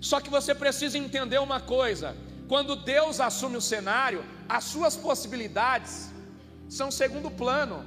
[0.00, 2.16] Só que você precisa entender uma coisa:
[2.48, 6.10] quando Deus assume o cenário, as suas possibilidades
[6.68, 7.84] são segundo plano.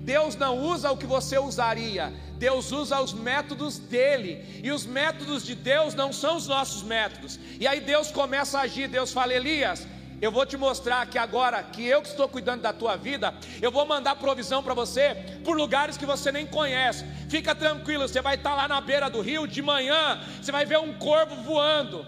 [0.00, 5.44] Deus não usa o que você usaria, Deus usa os métodos dele, e os métodos
[5.44, 7.38] de Deus não são os nossos métodos.
[7.58, 9.86] E aí Deus começa a agir, Deus fala: Elias,
[10.20, 13.70] eu vou te mostrar que agora que eu que estou cuidando da tua vida, eu
[13.70, 17.04] vou mandar provisão para você por lugares que você nem conhece.
[17.28, 20.78] Fica tranquilo, você vai estar lá na beira do rio de manhã, você vai ver
[20.78, 22.04] um corvo voando.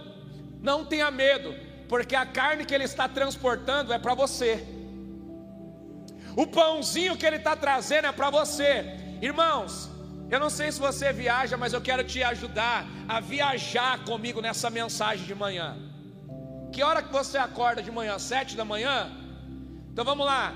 [0.60, 1.54] Não tenha medo,
[1.88, 4.66] porque a carne que ele está transportando é para você.
[6.36, 8.84] O pãozinho que ele está trazendo é para você,
[9.22, 9.88] irmãos.
[10.30, 14.70] Eu não sei se você viaja, mas eu quero te ajudar a viajar comigo nessa
[14.70, 15.89] mensagem de manhã.
[16.72, 18.18] Que hora que você acorda de manhã?
[18.18, 19.10] Sete da manhã?
[19.92, 20.54] Então vamos lá.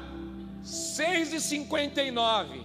[0.63, 2.65] Seis e cinquenta e nove.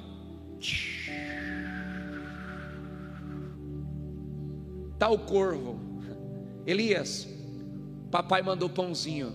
[4.97, 5.79] Tá o corvo.
[6.65, 7.27] Elias,
[8.11, 9.33] papai mandou pãozinho.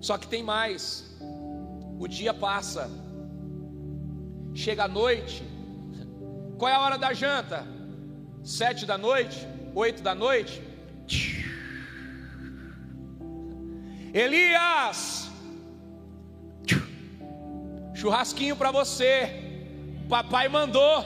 [0.00, 1.16] Só que tem mais.
[1.98, 2.90] O dia passa.
[4.52, 5.51] Chega a noite.
[6.62, 7.66] Qual é a hora da janta?
[8.44, 9.36] Sete da noite?
[9.74, 10.62] Oito da noite?
[14.14, 15.28] Elias,
[17.96, 19.28] churrasquinho para você.
[20.08, 21.04] Papai mandou.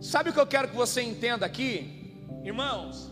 [0.00, 3.08] Sabe o que eu quero que você entenda aqui, irmãos?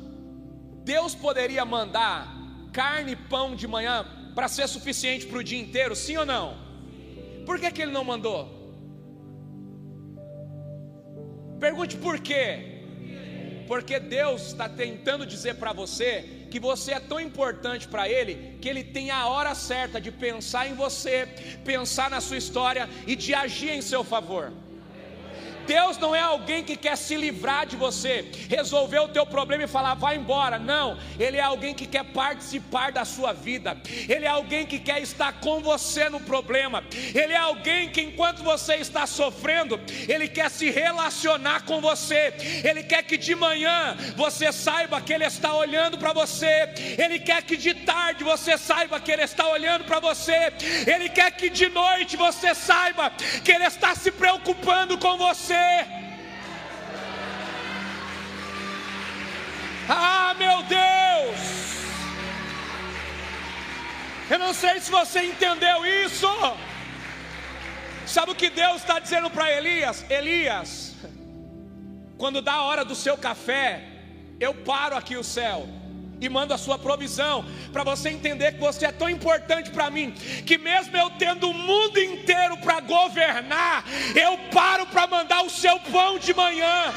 [0.83, 2.35] Deus poderia mandar
[2.73, 6.57] carne e pão de manhã para ser suficiente para o dia inteiro, sim ou não?
[7.47, 8.58] Por que, que ele não mandou?
[11.59, 12.79] Pergunte por quê?
[13.66, 18.68] Porque Deus está tentando dizer para você que você é tão importante para Ele que
[18.68, 21.29] Ele tem a hora certa de pensar em você,
[21.64, 24.53] pensar na sua história e de agir em seu favor.
[25.68, 29.68] Deus não é alguém que quer se livrar de você, resolver o teu problema e
[29.68, 30.59] falar, vai embora.
[30.59, 33.76] Não, Ele é alguém que quer participar da sua vida,
[34.09, 36.83] Ele é alguém que quer estar com você no problema,
[37.14, 39.78] Ele é alguém que enquanto você está sofrendo,
[40.09, 42.33] Ele quer se relacionar com você,
[42.64, 47.42] Ele quer que de manhã você saiba que Ele está olhando para você, Ele quer
[47.42, 50.50] que de tarde você saiba que Ele está olhando para você,
[50.87, 53.11] Ele quer que de noite você saiba
[53.44, 55.58] que Ele está se preocupando com você.
[59.88, 61.38] Ah, meu Deus!
[64.31, 66.29] Eu não sei se você entendeu isso.
[68.07, 70.05] Sabe o que Deus está dizendo para Elias?
[70.11, 70.94] Elias,
[72.18, 73.83] quando dá a hora do seu café,
[74.40, 75.78] eu paro aqui o céu
[76.20, 80.12] e mando a sua provisão, para você entender que você é tão importante para mim,
[80.44, 85.78] que mesmo eu tendo o mundo inteiro para governar, eu paro para mandar o seu
[85.81, 86.92] pão de manhã.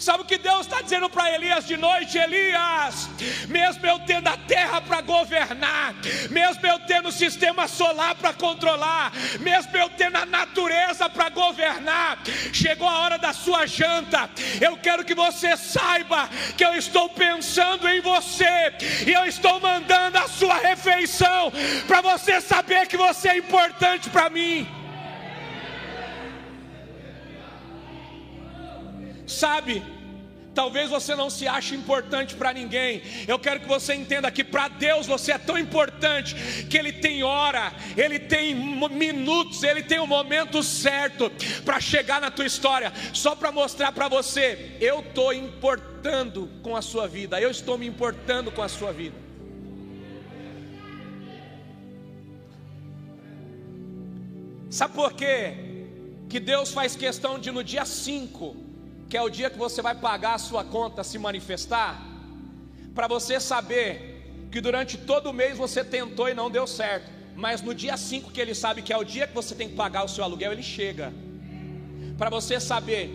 [0.00, 2.16] Sabe o que Deus está dizendo para Elias de noite?
[2.16, 3.10] Elias,
[3.46, 5.94] mesmo eu tendo a terra para governar,
[6.30, 12.18] mesmo eu tendo o sistema solar para controlar, mesmo eu tendo a natureza para governar,
[12.50, 14.30] chegou a hora da sua janta.
[14.58, 18.72] Eu quero que você saiba que eu estou pensando em você
[19.06, 21.52] e eu estou mandando a sua refeição
[21.86, 24.79] para você saber que você é importante para mim.
[29.30, 29.80] Sabe,
[30.52, 33.00] talvez você não se ache importante para ninguém.
[33.28, 36.34] Eu quero que você entenda que para Deus você é tão importante
[36.68, 38.54] que Ele tem hora, Ele tem
[38.90, 41.30] minutos, Ele tem o momento certo
[41.64, 46.82] para chegar na tua história, só para mostrar para você: eu estou importando com a
[46.82, 49.16] sua vida, eu estou me importando com a sua vida.
[54.68, 55.54] Sabe por quê?
[56.28, 58.69] Que Deus faz questão de no dia 5
[59.10, 62.00] que é o dia que você vai pagar a sua conta se manifestar,
[62.94, 67.60] para você saber que durante todo o mês você tentou e não deu certo, mas
[67.60, 70.04] no dia 5 que ele sabe que é o dia que você tem que pagar
[70.04, 71.12] o seu aluguel, ele chega.
[72.16, 73.10] Para você saber,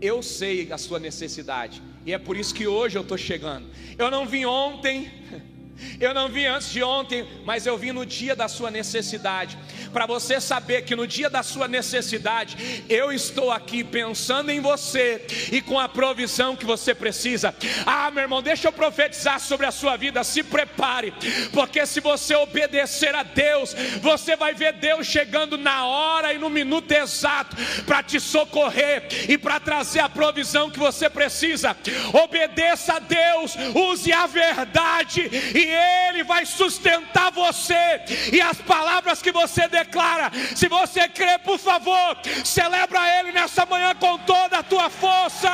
[0.00, 3.66] eu sei a sua necessidade, E é por isso que hoje eu estou chegando.
[3.98, 5.10] Eu não vim ontem.
[6.00, 9.58] Eu não vim antes de ontem, mas eu vim no dia da sua necessidade.
[9.92, 15.24] Para você saber que no dia da sua necessidade, eu estou aqui pensando em você
[15.50, 17.54] e com a provisão que você precisa.
[17.84, 20.24] Ah, meu irmão, deixa eu profetizar sobre a sua vida.
[20.24, 21.12] Se prepare,
[21.52, 26.50] porque se você obedecer a Deus, você vai ver Deus chegando na hora e no
[26.50, 31.76] minuto exato para te socorrer e para trazer a provisão que você precisa.
[32.12, 38.02] Obedeça a Deus, use a verdade e Ele vai sustentar você
[38.32, 40.30] e as palavras que você declara.
[40.54, 45.50] Se você crê, por favor, celebra Ele nessa manhã com toda a tua força.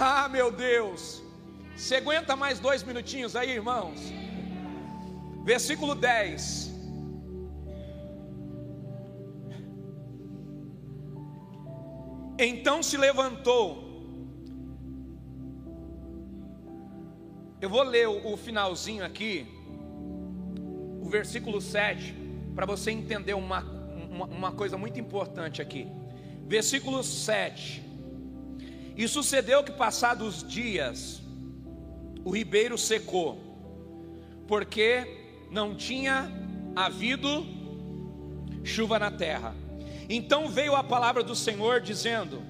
[0.00, 1.20] Ah, meu Deus.
[1.76, 3.98] Você aguenta mais dois minutinhos aí, irmãos?
[5.44, 6.67] Versículo 10.
[12.38, 13.88] Então se levantou.
[17.60, 19.44] Eu vou ler o, finalzinho aqui,
[21.02, 22.14] o versículo 7,
[22.54, 23.62] para você entender uma,
[24.08, 25.88] uma, uma coisa muito importante aqui.
[26.46, 27.82] Versículo 7.
[28.96, 31.20] E sucedeu que, passados dias,
[32.24, 33.36] o ribeiro secou,
[34.46, 36.30] porque não tinha
[36.76, 37.44] havido
[38.62, 39.54] chuva na terra.
[40.08, 42.42] Então veio a palavra do Senhor dizendo: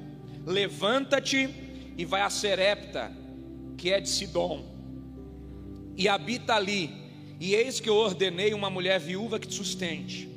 [0.46, 1.48] Levanta-te
[1.96, 3.11] e vai a Serepta,
[3.76, 4.64] que é de Sidom,
[5.96, 7.09] e habita ali.
[7.40, 10.28] E eis que eu ordenei uma mulher viúva que te sustente.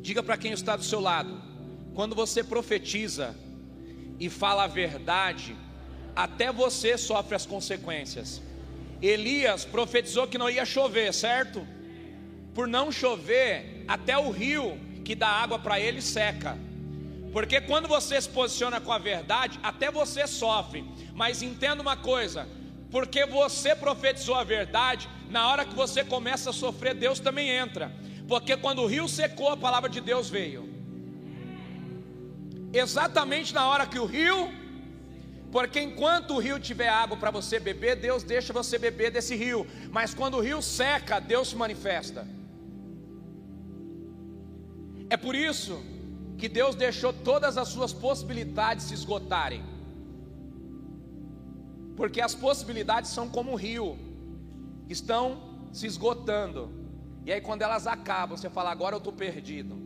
[0.00, 1.42] Diga para quem está do seu lado:
[1.94, 3.34] quando você profetiza
[4.20, 5.56] e fala a verdade,
[6.14, 8.40] até você sofre as consequências.
[9.00, 11.66] Elias profetizou que não ia chover, certo?
[12.54, 16.54] Por não chover, até o rio que dá água para ele seca.
[17.32, 20.84] Porque quando você se posiciona com a verdade, até você sofre.
[21.14, 22.46] Mas entenda uma coisa:
[22.90, 27.90] porque você profetizou a verdade, na hora que você começa a sofrer, Deus também entra.
[28.32, 30.68] Porque quando o rio secou, a palavra de Deus veio.
[32.70, 34.52] Exatamente na hora que o rio,
[35.50, 39.66] porque enquanto o rio tiver água para você beber, Deus deixa você beber desse rio.
[39.90, 42.26] Mas quando o rio seca, Deus se manifesta.
[45.10, 45.82] É por isso
[46.36, 49.62] que Deus deixou todas as suas possibilidades se esgotarem.
[51.96, 53.98] Porque as possibilidades são como um rio,
[54.88, 55.40] estão
[55.72, 56.70] se esgotando.
[57.24, 59.76] E aí quando elas acabam, você fala: "Agora eu estou perdido".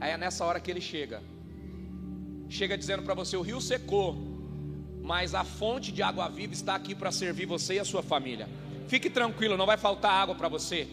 [0.00, 1.22] Aí é nessa hora que ele chega.
[2.48, 4.16] Chega dizendo para você: "O rio secou,
[5.02, 8.48] mas a fonte de água viva está aqui para servir você e a sua família.
[8.86, 10.86] Fique tranquilo, não vai faltar água para você.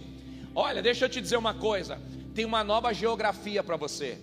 [0.55, 1.99] Olha, deixa eu te dizer uma coisa:
[2.33, 4.17] tem uma nova geografia para você.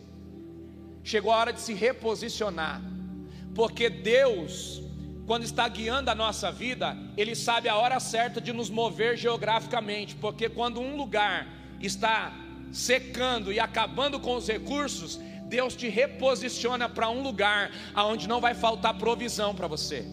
[1.03, 2.83] Chegou a hora de se reposicionar,
[3.55, 4.83] porque Deus,
[5.27, 10.15] quando está guiando a nossa vida, Ele sabe a hora certa de nos mover geograficamente,
[10.17, 11.47] porque quando um lugar
[11.81, 12.33] está
[12.73, 18.55] secando e acabando com os recursos, Deus te reposiciona para um lugar aonde não vai
[18.55, 20.05] faltar provisão para você.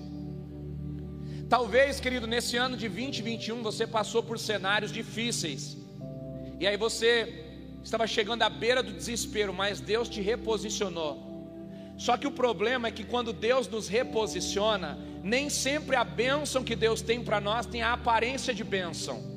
[1.50, 5.78] Talvez, querido, nesse ano de 2021 você passou por cenários difíceis.
[6.60, 7.43] E aí você
[7.84, 11.34] estava chegando à beira do desespero, mas Deus te reposicionou.
[11.98, 16.76] Só que o problema é que quando Deus nos reposiciona, nem sempre a bênção que
[16.76, 19.32] Deus tem para nós tem a aparência de bênção.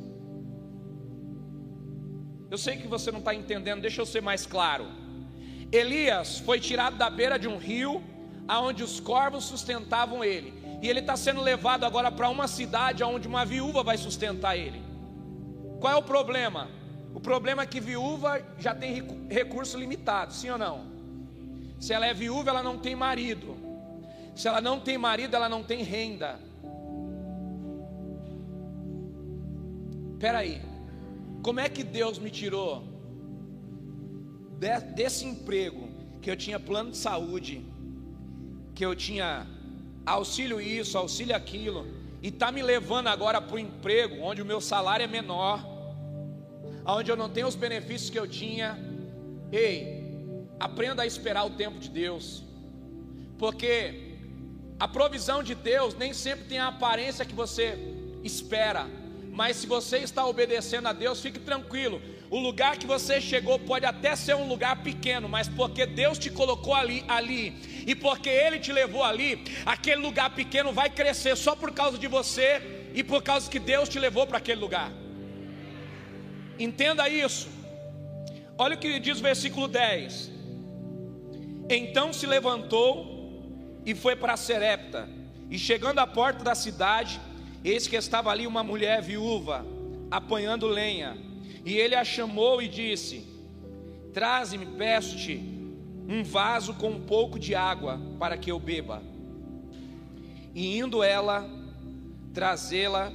[2.51, 4.87] Eu sei que você não está entendendo, deixa eu ser mais claro.
[5.71, 8.03] Elias foi tirado da beira de um rio,
[8.47, 13.27] aonde os corvos sustentavam ele, e ele está sendo levado agora para uma cidade onde
[13.27, 14.81] uma viúva vai sustentar ele.
[15.81, 16.71] Qual é o problema?
[17.17, 20.85] O problema é que viúva já tem recurso limitado, sim ou não?
[21.81, 23.57] Se ela é viúva, ela não tem marido.
[24.35, 26.39] Se ela não tem marido, ela não tem renda.
[30.13, 30.61] Espera aí,
[31.43, 32.85] como é que Deus me tirou
[34.95, 35.89] desse emprego
[36.21, 37.65] que eu tinha plano de saúde,
[38.75, 39.47] que eu tinha
[40.05, 41.87] auxílio isso, auxílio aquilo,
[42.23, 45.76] e está me levando agora para o emprego onde o meu salário é menor?
[46.87, 48.79] Onde eu não tenho os benefícios que eu tinha.
[49.51, 50.05] Ei,
[50.59, 52.43] aprenda a esperar o tempo de Deus,
[53.39, 54.17] porque
[54.79, 57.79] a provisão de Deus nem sempre tem a aparência que você
[58.23, 58.87] espera,
[59.33, 62.01] mas se você está obedecendo a Deus, fique tranquilo.
[62.29, 66.29] O lugar que você chegou pode até ser um lugar pequeno, mas porque Deus te
[66.31, 67.55] colocou ali, ali,
[67.87, 72.09] e porque Ele te levou ali, aquele lugar pequeno vai crescer só por causa de
[72.09, 74.91] você e por causa que Deus te levou para aquele lugar.
[76.59, 77.49] Entenda isso.
[78.59, 80.31] Olha o que diz o versículo 10.
[81.69, 83.17] Então se levantou
[83.85, 85.09] e foi para Serepta.
[85.51, 87.21] E chegando à porta da cidade,
[87.63, 89.65] eis que estava ali uma mulher viúva,
[90.11, 91.17] apanhando lenha.
[91.65, 93.27] E ele a chamou e disse:
[94.15, 95.37] Traze-me, peço-te,
[96.09, 99.03] um vaso com um pouco de água para que eu beba.
[100.55, 101.49] E indo ela
[102.33, 103.13] trazê-la,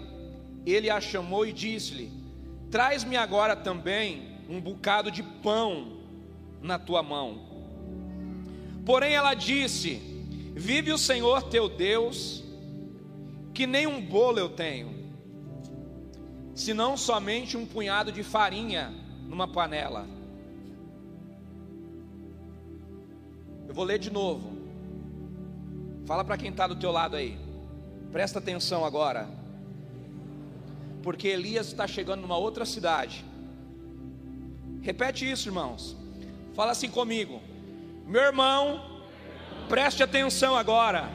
[0.66, 2.21] ele a chamou e disse-lhe:
[2.72, 5.98] Traz-me agora também um bocado de pão
[6.62, 7.42] na tua mão.
[8.86, 9.96] Porém ela disse:
[10.56, 12.42] Vive o Senhor teu Deus,
[13.54, 14.96] que nem um bolo eu tenho,
[16.56, 18.94] senão somente um punhado de farinha
[19.28, 20.08] numa panela.
[23.68, 24.50] Eu vou ler de novo.
[26.06, 27.38] Fala para quem está do teu lado aí.
[28.12, 29.41] Presta atenção agora.
[31.04, 33.26] Porque Elias está chegando numa outra cidade.
[34.82, 35.96] Repete isso, irmãos.
[36.56, 37.42] Fala assim comigo.
[38.06, 39.02] Meu irmão,
[39.70, 41.10] preste atenção agora.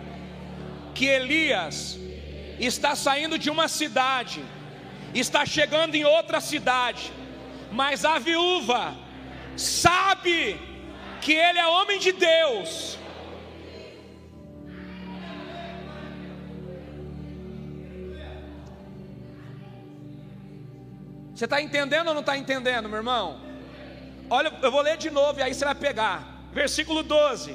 [0.95, 1.99] Que Elias
[2.59, 4.43] está saindo de uma cidade,
[5.15, 7.13] está chegando em outra cidade,
[7.71, 8.95] mas a viúva
[9.57, 10.59] sabe
[11.21, 12.99] que ele é homem de Deus.
[21.37, 23.39] Você está entendendo ou não está entendendo, meu irmão?
[24.31, 26.49] Olha, eu vou ler de novo e aí você vai pegar.
[26.51, 27.55] Versículo 12.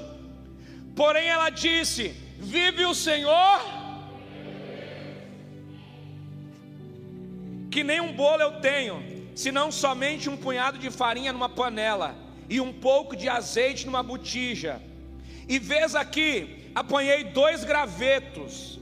[0.95, 3.59] Porém ela disse: Vive o Senhor,
[7.71, 9.03] que nem um bolo eu tenho,
[9.35, 12.15] senão somente um punhado de farinha numa panela
[12.47, 14.79] e um pouco de azeite numa botija.
[15.49, 18.79] E vês aqui, apanhei dois gravetos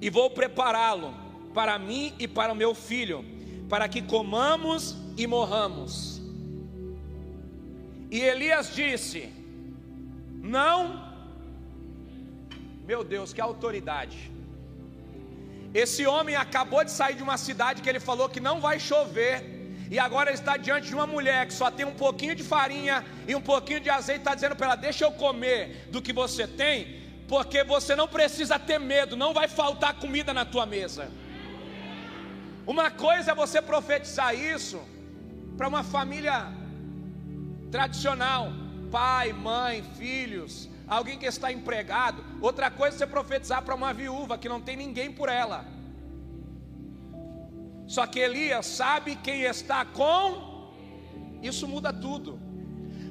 [0.00, 1.14] e vou prepará-lo
[1.52, 3.35] para mim e para o meu filho,
[3.68, 6.20] para que comamos e morramos.
[8.10, 9.32] E Elias disse:
[10.56, 11.02] Não,
[12.86, 14.30] meu Deus, que autoridade.
[15.74, 19.56] Esse homem acabou de sair de uma cidade que ele falou que não vai chover
[19.90, 23.04] e agora ele está diante de uma mulher que só tem um pouquinho de farinha
[23.26, 26.46] e um pouquinho de azeite, está dizendo para ela: Deixa eu comer do que você
[26.46, 31.08] tem, porque você não precisa ter medo, não vai faltar comida na tua mesa.
[32.66, 34.80] Uma coisa é você profetizar isso
[35.56, 36.52] para uma família
[37.70, 38.52] tradicional,
[38.90, 42.24] pai, mãe, filhos, alguém que está empregado.
[42.40, 45.64] Outra coisa é você profetizar para uma viúva que não tem ninguém por ela.
[47.86, 50.72] Só que Elias sabe quem está com,
[51.42, 52.40] isso muda tudo.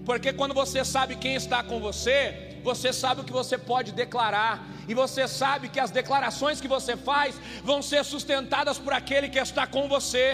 [0.06, 4.54] Porque quando você sabe quem está com você, você sabe o que você pode declarar,
[4.90, 9.40] e você sabe que as declarações que você faz vão ser sustentadas por aquele que
[9.40, 10.28] está com você.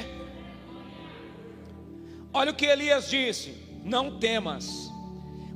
[2.33, 3.49] Olha o que Elias disse:
[3.83, 4.65] Não temas,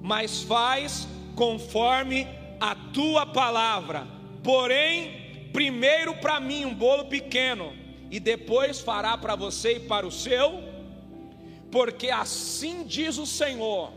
[0.02, 2.28] mas faz conforme
[2.60, 4.06] a tua palavra.
[4.44, 7.74] Porém, primeiro para mim um bolo pequeno
[8.12, 10.62] e depois fará para você e para o seu,
[11.72, 13.92] porque assim diz o Senhor,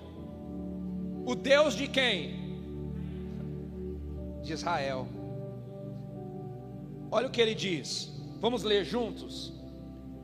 [1.27, 2.38] o Deus de quem?
[4.49, 5.07] De Israel.
[7.11, 9.53] Olha o que ele diz, vamos ler juntos,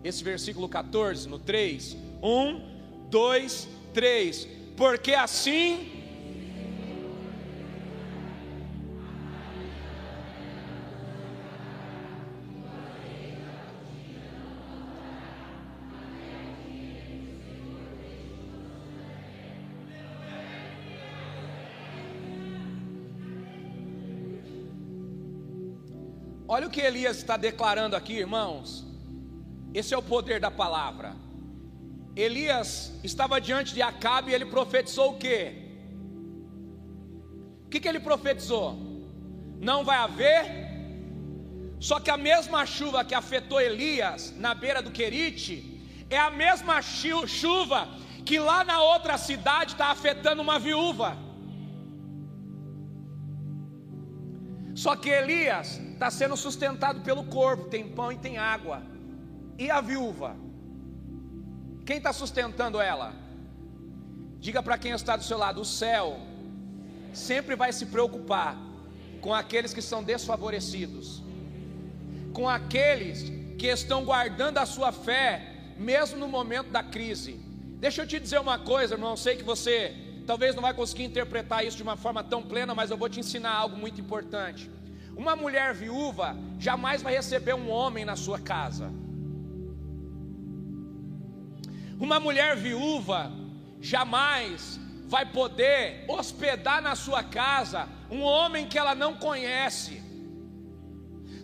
[0.02, 4.48] esse versículo 14, no 3: 1, 2, 3.
[4.78, 6.03] Porque assim
[26.54, 28.86] Olha o que Elias está declarando aqui, irmãos.
[29.78, 31.08] Esse é o poder da palavra.
[32.14, 35.40] Elias estava diante de Acabe e ele profetizou o quê?
[37.64, 38.68] O que, que ele profetizou?
[39.70, 40.44] Não vai haver.
[41.80, 45.56] Só que a mesma chuva que afetou Elias na beira do Querite
[46.08, 47.80] é a mesma chuva
[48.24, 51.10] que lá na outra cidade está afetando uma viúva.
[54.84, 58.82] Só que Elias está sendo sustentado pelo corpo, tem pão e tem água.
[59.58, 60.36] E a viúva?
[61.86, 63.14] Quem está sustentando ela?
[64.38, 66.18] Diga para quem está do seu lado: o céu
[67.14, 68.54] sempre vai se preocupar
[69.22, 71.22] com aqueles que são desfavorecidos,
[72.34, 75.28] com aqueles que estão guardando a sua fé,
[75.78, 77.40] mesmo no momento da crise.
[77.78, 79.16] Deixa eu te dizer uma coisa, irmão.
[79.16, 79.94] Sei que você
[80.26, 83.20] talvez não vai conseguir interpretar isso de uma forma tão plena, mas eu vou te
[83.20, 84.70] ensinar algo muito importante.
[85.16, 88.90] Uma mulher viúva jamais vai receber um homem na sua casa.
[91.98, 93.32] Uma mulher viúva
[93.80, 100.02] jamais vai poder hospedar na sua casa um homem que ela não conhece.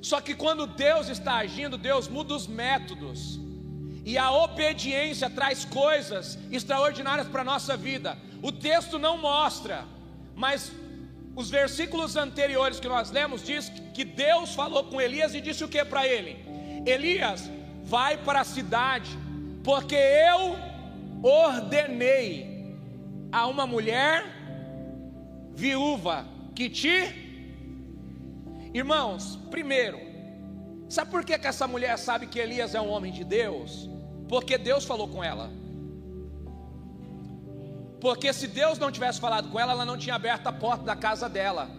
[0.03, 3.39] Só que quando Deus está agindo, Deus muda os métodos.
[4.05, 8.17] E a obediência traz coisas extraordinárias para a nossa vida.
[8.43, 9.85] O texto não mostra,
[10.35, 10.73] mas
[11.41, 15.69] os versículos anteriores que nós lemos diz que Deus falou com Elias e disse o
[15.69, 16.33] que para ele?
[16.95, 17.51] Elias,
[17.83, 19.11] vai para a cidade,
[19.65, 20.57] porque eu
[21.23, 22.77] ordenei
[23.33, 24.25] a uma mulher
[25.55, 26.97] viúva que te
[28.73, 29.99] Irmãos, primeiro,
[30.89, 33.91] sabe por que, que essa mulher sabe que Elias é um homem de Deus?
[34.29, 35.51] Porque Deus falou com ela.
[38.01, 40.97] Porque se Deus não tivesse falado com ela, ela não tinha aberto a porta da
[40.97, 41.71] casa dela.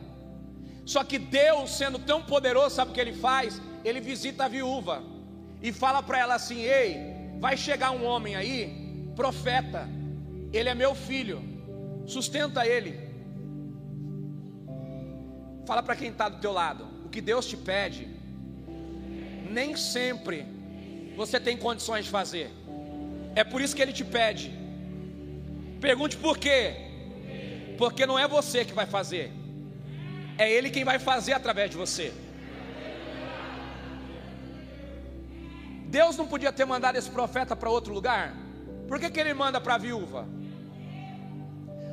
[0.86, 3.62] Só que Deus, sendo tão poderoso, sabe o que ele faz?
[3.84, 5.04] Ele visita a viúva
[5.62, 9.90] e fala para ela assim: Ei, vai chegar um homem aí, profeta,
[10.54, 11.42] ele é meu filho,
[12.06, 13.10] sustenta ele.
[15.66, 18.08] Fala para quem está do teu lado, o que Deus te pede,
[19.50, 20.46] nem sempre
[21.16, 22.50] você tem condições de fazer.
[23.36, 24.61] É por isso que Ele te pede.
[25.82, 26.76] Pergunte por quê?
[27.78, 29.34] Porque não é você que vai fazer,
[30.38, 32.14] é Ele quem vai fazer através de você.
[35.88, 38.34] Deus não podia ter mandado esse profeta para outro lugar?
[38.88, 40.26] Por que, que ele manda para a viúva?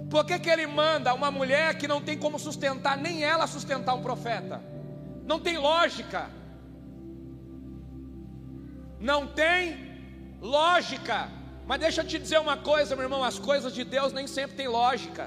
[0.09, 3.95] Por que, que ele manda uma mulher que não tem como sustentar, nem ela sustentar
[3.95, 4.63] um profeta?
[5.27, 6.31] Não tem lógica.
[9.01, 9.77] Não tem
[10.41, 11.38] lógica.
[11.69, 14.57] Mas deixa eu te dizer uma coisa, meu irmão: as coisas de Deus nem sempre
[14.59, 15.25] têm lógica.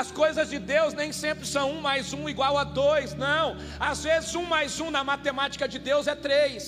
[0.00, 3.46] As coisas de Deus nem sempre são um mais um igual a dois, não.
[3.90, 6.64] Às vezes um mais um na matemática de Deus é três.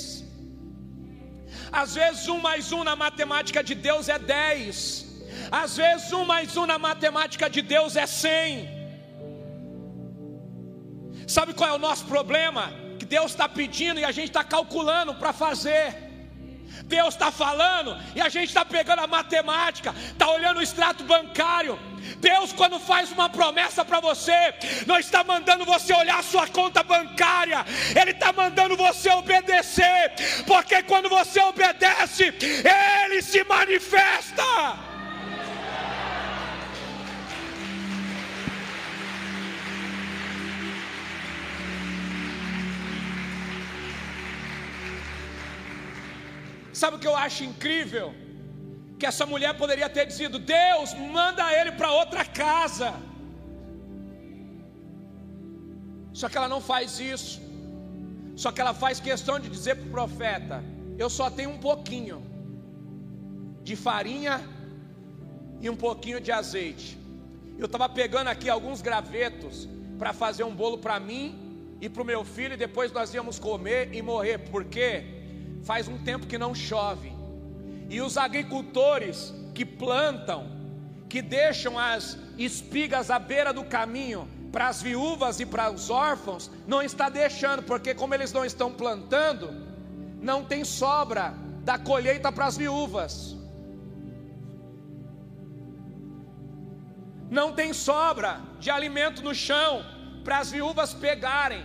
[1.82, 4.70] Às vezes um mais um na matemática de Deus é dez.
[5.62, 8.52] Às vezes um mais um na matemática de Deus é cem.
[11.36, 12.64] Sabe qual é o nosso problema?
[12.98, 16.03] Que Deus está pedindo e a gente está calculando para fazer.
[16.85, 21.78] Deus está falando e a gente está pegando a matemática, está olhando o extrato bancário.
[22.18, 24.55] Deus, quando faz uma promessa para você,
[24.87, 27.64] não está mandando você olhar a sua conta bancária,
[27.99, 30.12] Ele está mandando você obedecer,
[30.47, 32.24] porque quando você obedece,
[33.05, 34.93] Ele se manifesta.
[46.75, 48.12] Sabe o que eu acho incrível?
[48.99, 52.93] Que essa mulher poderia ter dizido: Deus, manda ele para outra casa.
[56.12, 57.41] Só que ela não faz isso.
[58.37, 60.64] Só que ela faz questão de dizer para o profeta:
[60.99, 62.18] Eu só tenho um pouquinho
[63.62, 64.41] de farinha
[65.61, 66.99] e um pouquinho de azeite.
[67.57, 69.68] Eu estava pegando aqui alguns gravetos
[69.99, 73.39] para fazer um bolo para mim e para o meu filho, e depois nós íamos
[73.39, 74.39] comer e morrer.
[74.39, 75.24] Por quê?
[75.64, 77.12] Faz um tempo que não chove,
[77.88, 80.46] e os agricultores que plantam,
[81.08, 86.50] que deixam as espigas à beira do caminho para as viúvas e para os órfãos,
[86.66, 89.50] não está deixando, porque como eles não estão plantando,
[90.20, 93.36] não tem sobra da colheita para as viúvas.
[97.30, 99.84] Não tem sobra de alimento no chão
[100.22, 101.64] para as viúvas pegarem,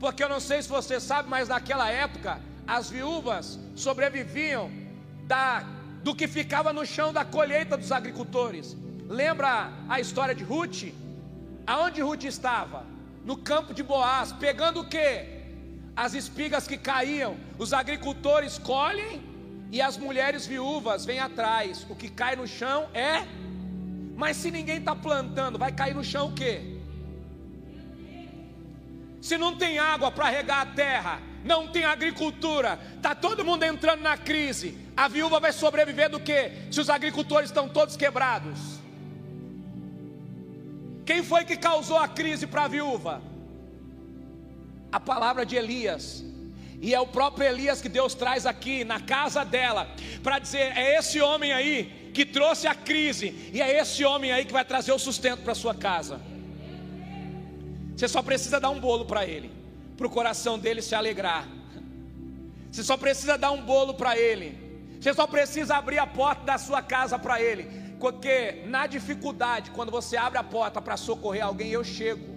[0.00, 4.70] porque eu não sei se você sabe, mas naquela época as viúvas sobreviviam
[5.26, 5.64] da,
[6.02, 8.76] do que ficava no chão da colheita dos agricultores.
[9.08, 10.84] Lembra a história de Ruth?
[11.66, 12.84] Aonde Ruth estava?
[13.24, 15.26] No campo de Boaz, pegando o que?
[15.96, 17.36] As espigas que caíam.
[17.58, 19.22] Os agricultores colhem
[19.70, 21.86] e as mulheres viúvas vêm atrás.
[21.88, 23.26] O que cai no chão é.
[24.16, 26.74] Mas se ninguém está plantando, vai cair no chão o que?
[29.20, 34.00] Se não tem água para regar a terra, não tem agricultura, está todo mundo entrando
[34.00, 34.78] na crise.
[34.96, 36.50] A viúva vai sobreviver do que?
[36.70, 38.58] Se os agricultores estão todos quebrados.
[41.04, 43.22] Quem foi que causou a crise para a viúva?
[44.90, 46.24] A palavra de Elias.
[46.80, 49.88] E é o próprio Elias que Deus traz aqui na casa dela,
[50.22, 54.44] para dizer: é esse homem aí que trouxe a crise, e é esse homem aí
[54.44, 56.20] que vai trazer o sustento para sua casa.
[57.94, 59.53] Você só precisa dar um bolo para ele
[59.96, 61.48] para o coração dele se alegrar.
[62.70, 64.58] Você só precisa dar um bolo para ele.
[65.00, 67.68] Você só precisa abrir a porta da sua casa para ele.
[68.00, 72.34] Porque na dificuldade, quando você abre a porta para socorrer alguém, eu chego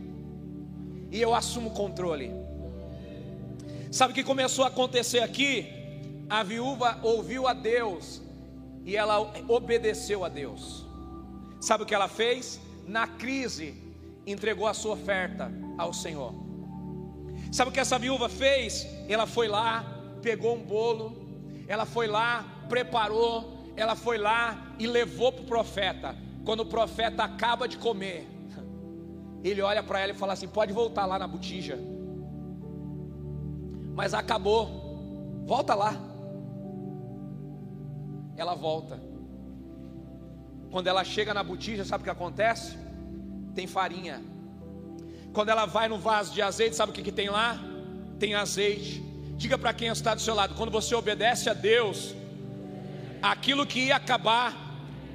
[1.12, 2.32] e eu assumo o controle.
[3.92, 5.66] Sabe o que começou a acontecer aqui?
[6.30, 8.22] A viúva ouviu a Deus
[8.86, 10.86] e ela obedeceu a Deus.
[11.60, 12.60] Sabe o que ela fez?
[12.86, 13.76] Na crise,
[14.26, 16.47] entregou a sua oferta ao Senhor.
[17.58, 18.88] Sabe o que essa viúva fez?
[19.10, 19.84] Ela foi lá,
[20.22, 21.06] pegou um bolo,
[21.68, 23.34] ela foi lá, preparou,
[23.76, 24.42] ela foi lá
[24.78, 26.16] e levou para o profeta.
[26.46, 28.28] Quando o profeta acaba de comer,
[29.44, 31.80] ele olha para ela e fala assim: pode voltar lá na botija.
[33.96, 35.94] Mas acabou, volta lá
[38.38, 39.02] ela volta.
[40.72, 42.78] Quando ela chega na botija, sabe o que acontece?
[43.56, 44.22] Tem farinha.
[45.38, 47.60] Quando ela vai no vaso de azeite, sabe o que, que tem lá?
[48.18, 49.04] Tem azeite.
[49.38, 52.16] Diga para quem está do seu lado: quando você obedece a Deus,
[53.22, 54.58] aquilo que ia acabar,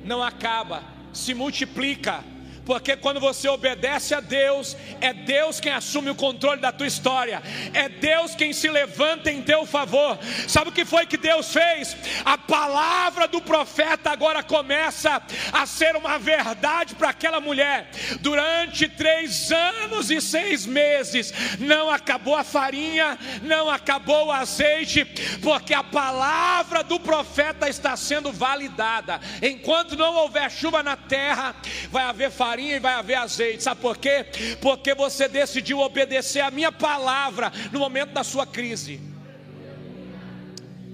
[0.05, 2.23] não acaba, se multiplica
[2.65, 7.43] porque quando você obedece a Deus, é Deus quem assume o controle da tua história,
[7.73, 10.19] é Deus quem se levanta em teu favor.
[10.47, 11.97] Sabe o que foi que Deus fez?
[12.25, 15.21] A palavra do profeta agora começa
[15.53, 17.91] a ser uma verdade para aquela mulher.
[18.21, 25.05] Durante três anos e seis meses, não acabou a farinha, não acabou o azeite,
[25.43, 29.21] porque a palavra do profeta está sendo validada.
[29.43, 31.55] Enquanto não houver chuva na terra,
[31.91, 33.63] vai haver farinha farinha e vai haver azeite.
[33.63, 34.27] Sabe por quê?
[34.61, 39.01] Porque você decidiu obedecer a minha palavra no momento da sua crise.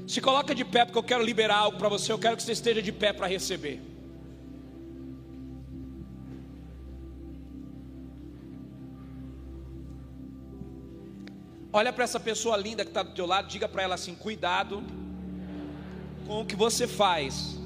[0.07, 2.13] Se coloca de pé, porque eu quero liberar algo para você.
[2.13, 3.83] Eu quero que você esteja de pé para receber.
[11.71, 14.83] Olha para essa pessoa linda que está do teu lado, diga para ela assim: cuidado
[16.27, 17.57] com o que você faz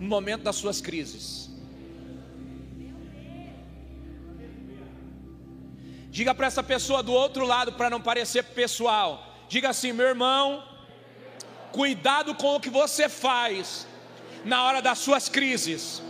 [0.00, 1.41] no momento das suas crises.
[6.16, 9.10] Diga para essa pessoa do outro lado, para não parecer pessoal.
[9.48, 10.62] Diga assim, meu irmão,
[11.72, 13.86] cuidado com o que você faz
[14.44, 16.02] na hora das suas crises.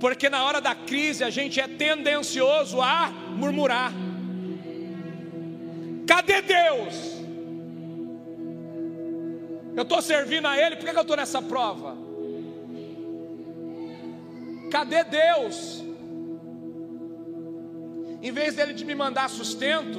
[0.00, 3.92] Porque na hora da crise a gente é tendencioso a murmurar.
[6.06, 6.94] Cadê Deus?
[9.76, 11.94] Eu estou servindo a Ele, por que eu estou nessa prova?
[14.70, 15.87] Cadê Deus?
[18.22, 19.98] Em vez dele de me mandar sustento,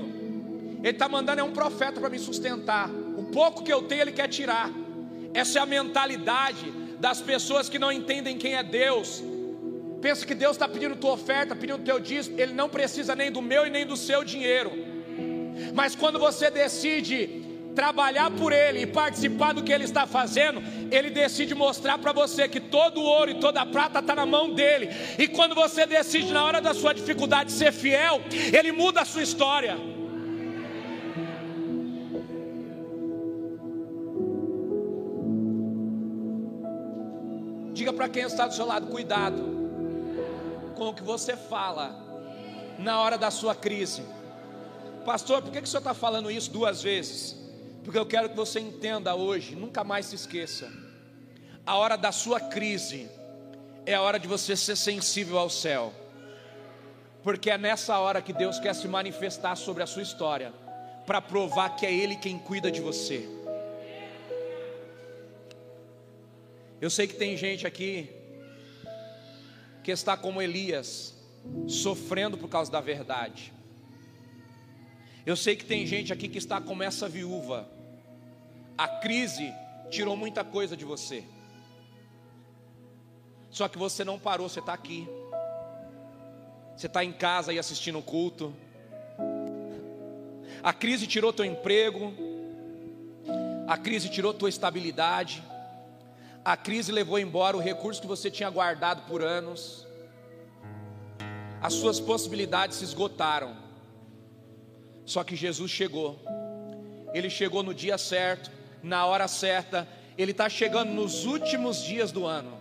[0.79, 2.89] ele está mandando é um profeta para me sustentar.
[2.89, 4.69] O pouco que eu tenho, ele quer tirar.
[5.33, 9.23] Essa é a mentalidade das pessoas que não entendem quem é Deus.
[10.01, 12.39] Pensa que Deus está pedindo tua oferta, pedindo teu dízimo.
[12.39, 14.71] Ele não precisa nem do meu e nem do seu dinheiro.
[15.73, 17.48] Mas quando você decide
[17.79, 20.61] trabalhar por Ele e participar do que Ele está fazendo,
[20.91, 24.25] Ele decide mostrar para você que todo o ouro e toda a prata está na
[24.25, 24.89] mão dele.
[25.17, 29.23] E quando você decide na hora da sua dificuldade ser fiel, Ele muda a sua
[29.23, 29.77] história.
[37.73, 39.41] Diga para quem está do seu lado: cuidado
[40.75, 41.95] com o que você fala
[42.77, 44.03] na hora da sua crise.
[45.05, 47.38] Pastor, por que, que o senhor está falando isso duas vezes?
[47.83, 50.71] Porque eu quero que você entenda hoje, nunca mais se esqueça.
[51.65, 53.09] A hora da sua crise
[53.85, 55.93] é a hora de você ser sensível ao céu.
[57.23, 60.53] Porque é nessa hora que Deus quer se manifestar sobre a sua história,
[61.05, 63.27] para provar que é Ele quem cuida de você.
[66.81, 68.09] Eu sei que tem gente aqui
[69.83, 71.13] que está como Elias,
[71.67, 73.51] sofrendo por causa da verdade.
[75.29, 77.69] Eu sei que tem gente aqui que está como essa viúva.
[78.75, 79.53] A crise
[79.91, 81.23] tirou muita coisa de você.
[83.51, 85.07] Só que você não parou, você está aqui.
[86.75, 88.51] Você está em casa e assistindo o culto.
[90.63, 92.11] A crise tirou teu emprego.
[93.67, 95.43] A crise tirou tua estabilidade.
[96.43, 99.85] A crise levou embora o recurso que você tinha guardado por anos.
[101.61, 103.68] As suas possibilidades se esgotaram.
[105.09, 106.19] Só que Jesus chegou.
[107.15, 108.51] Ele chegou no dia certo,
[108.83, 109.87] na hora certa.
[110.15, 112.59] Ele está chegando nos últimos dias do ano.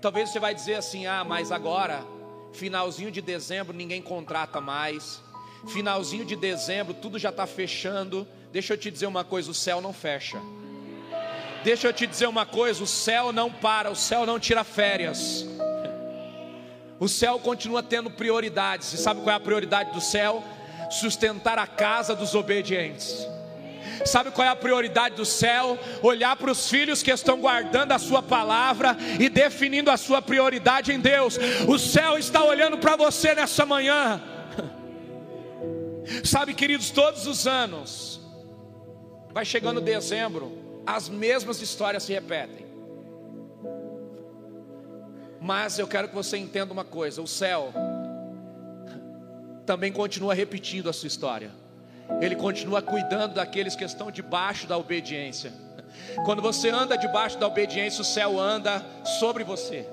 [0.00, 2.02] Talvez você vai dizer assim: ah, mas agora,
[2.54, 5.20] finalzinho de dezembro, ninguém contrata mais.
[5.68, 8.26] Finalzinho de dezembro, tudo já está fechando.
[8.50, 10.40] Deixa eu te dizer uma coisa: o céu não fecha.
[11.62, 15.44] Deixa eu te dizer uma coisa: o céu não para, o céu não tira férias.
[16.98, 18.90] O céu continua tendo prioridades.
[18.94, 20.42] E sabe qual é a prioridade do céu?
[20.90, 23.26] Sustentar a casa dos obedientes.
[24.04, 25.78] Sabe qual é a prioridade do céu?
[26.02, 30.92] Olhar para os filhos que estão guardando a sua palavra e definindo a sua prioridade
[30.92, 31.38] em Deus.
[31.66, 34.22] O céu está olhando para você nessa manhã.
[36.24, 38.20] Sabe, queridos, todos os anos,
[39.32, 42.66] vai chegando dezembro, as mesmas histórias se repetem.
[45.40, 47.72] Mas eu quero que você entenda uma coisa: o céu
[49.66, 51.50] também continua repetindo a sua história.
[52.20, 55.52] Ele continua cuidando daqueles que estão debaixo da obediência.
[56.24, 58.84] Quando você anda debaixo da obediência, o céu anda
[59.18, 59.86] sobre você.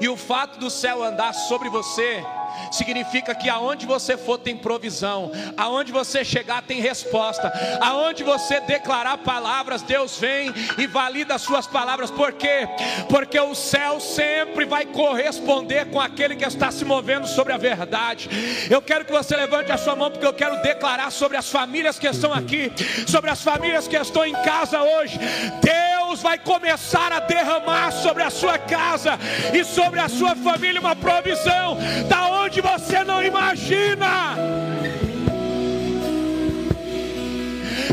[0.00, 2.22] E o fato do céu andar sobre você
[2.70, 9.18] significa que aonde você for tem provisão, aonde você chegar tem resposta, aonde você declarar
[9.18, 12.68] palavras, Deus vem e valida as suas palavras, por quê?
[13.08, 18.28] Porque o céu sempre vai corresponder com aquele que está se movendo sobre a verdade.
[18.70, 21.98] Eu quero que você levante a sua mão, porque eu quero declarar sobre as famílias
[21.98, 22.72] que estão aqui,
[23.06, 25.18] sobre as famílias que estão em casa hoje.
[25.62, 29.18] Deus vai começar a derramar sobre a sua casa
[29.52, 31.76] e sobre a sua família uma provisão
[32.08, 34.36] da onde você não imagina.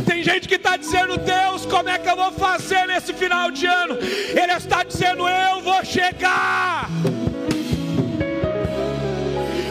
[0.05, 3.65] Tem gente que está dizendo, Deus, como é que eu vou fazer nesse final de
[3.65, 3.97] ano?
[3.99, 6.89] Ele está dizendo, eu vou chegar.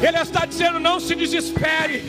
[0.07, 2.05] Ele está dizendo: não se desespere,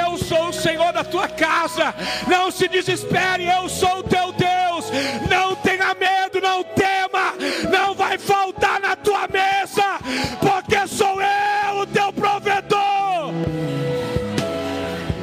[0.00, 1.92] eu sou o Senhor da tua casa.
[2.28, 4.84] Não se desespere, eu sou o teu Deus.
[5.28, 5.56] Não
[5.90, 7.34] tenha medo, não tema,
[7.70, 9.98] não vai faltar na tua mesa,
[10.40, 13.32] porque sou eu o teu provedor.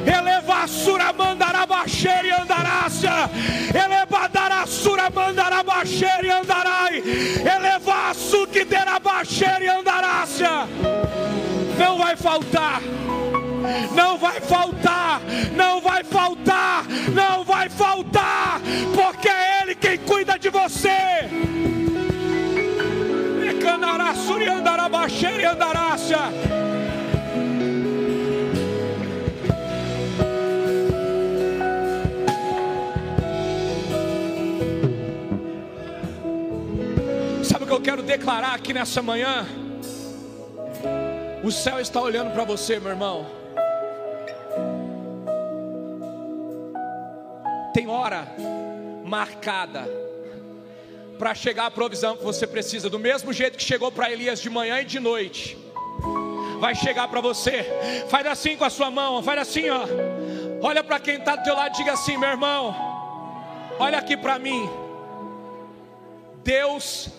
[0.06, 3.30] Eleva sura mandará baixer e andarácia.
[3.74, 7.02] Eleva sura mandará baixer e andarai.
[7.56, 10.66] Eleva suque derá baixer e andarácia
[11.78, 12.82] não vai faltar.
[13.94, 15.20] Não vai faltar,
[15.54, 18.60] não vai faltar, não vai faltar,
[18.94, 19.27] porque
[19.80, 20.88] quem cuida de você.
[37.42, 39.46] Sabe o que eu quero declarar aqui nessa manhã?
[41.42, 43.26] O céu está olhando para você, meu irmão.
[47.72, 48.26] Tem hora
[49.08, 49.88] marcada
[51.18, 54.48] para chegar a provisão que você precisa, do mesmo jeito que chegou para Elias de
[54.48, 55.58] manhã e de noite.
[56.60, 57.64] Vai chegar para você.
[58.08, 59.82] Faz assim com a sua mão, faz assim, ó.
[60.62, 62.74] Olha para quem está do teu lado, diga assim, meu irmão.
[63.78, 64.68] Olha aqui para mim.
[66.44, 67.10] Deus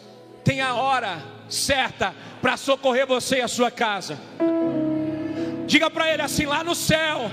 [0.44, 4.18] tem a hora certa para socorrer você e a sua casa.
[5.66, 7.30] Diga para ele assim: lá no céu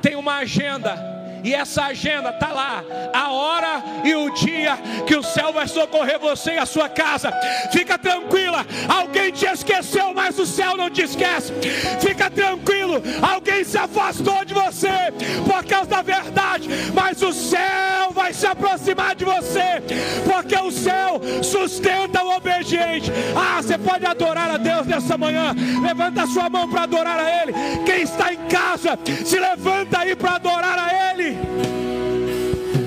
[0.00, 1.13] tem uma agenda
[1.44, 2.82] e essa agenda está lá,
[3.12, 7.30] a hora e o dia que o céu vai socorrer você e a sua casa.
[7.70, 11.52] Fica tranquila, alguém te esqueceu, mas o céu não te esquece.
[12.00, 15.12] Fica tranquilo, alguém se afastou de você
[15.46, 19.82] por causa da verdade, mas o céu vai se aproximar de você,
[20.24, 23.12] porque o céu sustenta o obediente.
[23.36, 25.54] Ah, você pode adorar a Deus nessa manhã.
[25.82, 27.52] Levanta a sua mão para adorar a Ele.
[27.84, 31.33] Quem está em casa, se levanta aí para adorar a Ele.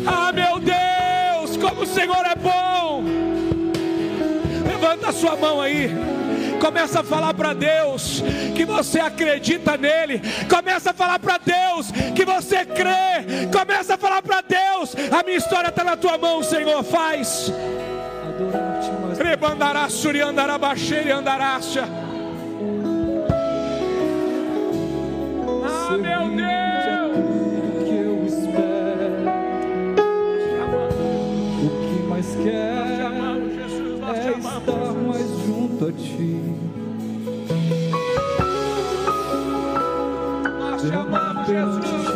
[0.05, 3.03] Ah, meu Deus, como o Senhor é bom.
[4.67, 5.89] Levanta a sua mão aí.
[6.59, 8.23] Começa a falar para Deus
[8.55, 10.21] que você acredita nele.
[10.49, 13.47] Começa a falar para Deus que você crê.
[13.51, 16.83] Começa a falar para Deus: a minha história está na tua mão, Senhor.
[16.83, 17.51] Faz.
[19.23, 21.83] Rebandará, suriandará, baixeira andarácia.
[25.63, 27.36] Ah, meu Deus.
[32.47, 36.41] Quer é estar mais junto a ti.
[40.59, 42.07] Nós te amamos, Jesus.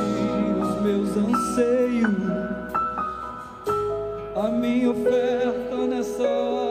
[0.62, 2.16] Os meus anseios,
[4.36, 6.71] a minha oferta nessa hora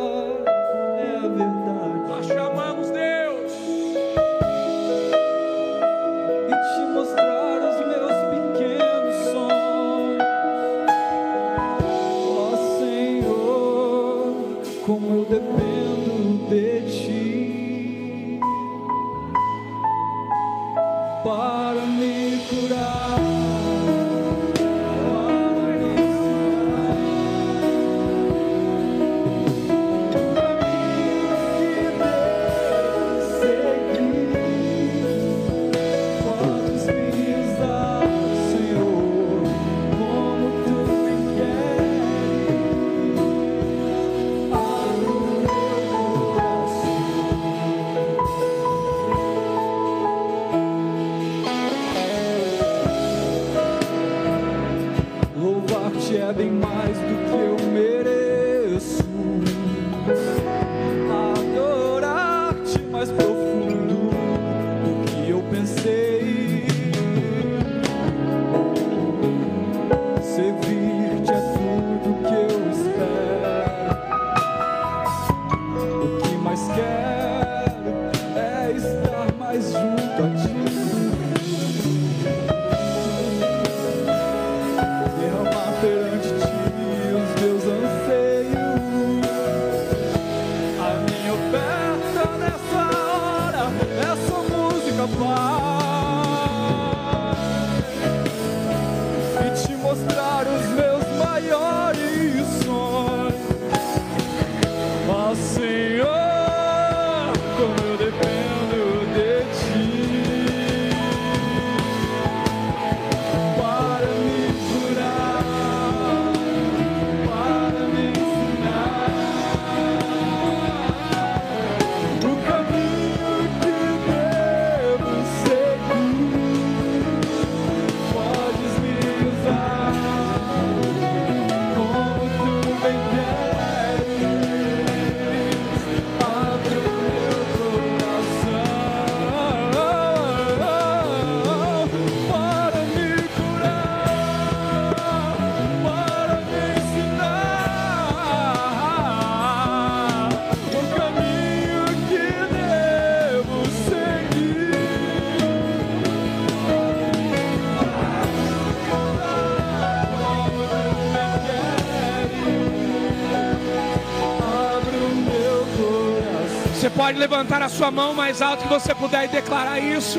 [167.61, 170.19] levantar a sua mão mais alto que você puder e declarar isso.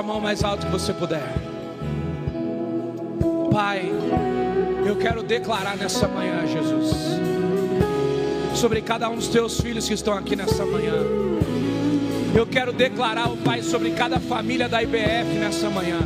[0.00, 1.22] A mão mais alto que você puder.
[3.52, 3.82] Pai,
[4.86, 6.96] eu quero declarar nessa manhã, Jesus,
[8.54, 10.94] sobre cada um dos teus filhos que estão aqui nessa manhã.
[12.34, 15.98] Eu quero declarar, o Pai, sobre cada família da IBF nessa manhã.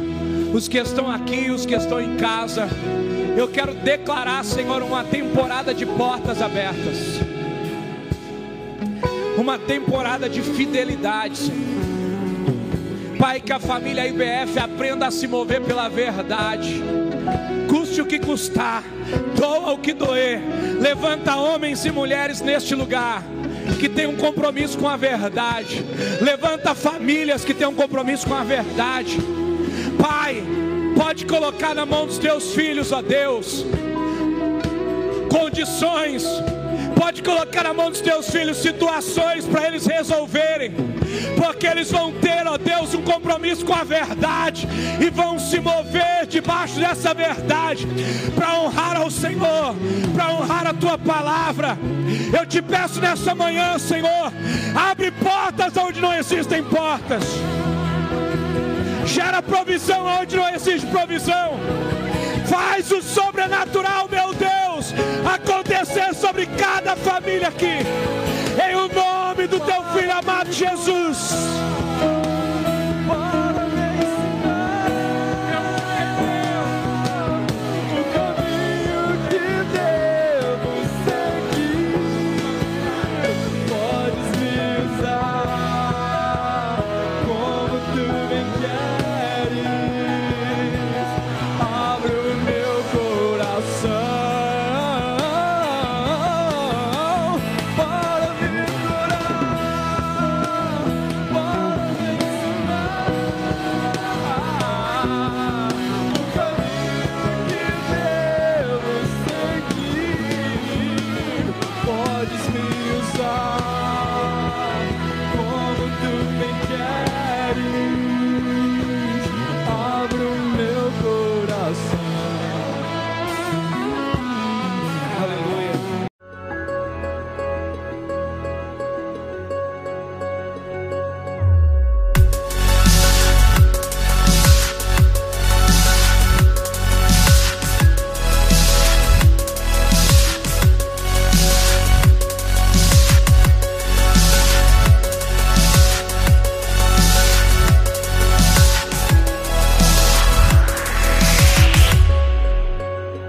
[0.52, 2.68] Os que estão aqui, os que estão em casa.
[3.36, 6.98] Eu quero declarar, Senhor, uma temporada de portas abertas.
[9.38, 11.73] Uma temporada de fidelidade, Senhor.
[13.34, 16.80] Pai, que a família IBF aprenda a se mover pela verdade.
[17.68, 18.84] Custe o que custar,
[19.36, 20.40] doa o que doer.
[20.78, 23.24] Levanta homens e mulheres neste lugar
[23.80, 25.84] que tem um compromisso com a verdade.
[26.20, 29.18] Levanta famílias que têm um compromisso com a verdade.
[30.00, 30.40] Pai,
[30.96, 33.66] pode colocar na mão dos teus filhos, ó Deus,
[35.28, 36.24] condições.
[36.96, 40.72] Pode colocar na mão dos teus filhos situações para eles resolverem,
[41.36, 44.66] porque eles vão ter, ó Deus, um compromisso com a verdade
[45.00, 47.86] e vão se mover debaixo dessa verdade
[48.34, 49.74] para honrar ao Senhor,
[50.14, 51.78] para honrar a tua palavra.
[52.36, 54.32] Eu te peço nessa manhã, Senhor,
[54.74, 57.24] abre portas onde não existem portas,
[59.06, 61.52] gera provisão onde não existe provisão.
[62.46, 64.53] Faz o sobrenatural, meu Deus,
[65.24, 67.78] acontecer sobre cada família aqui.
[68.68, 71.30] Em o nome do teu filho amado Jesus.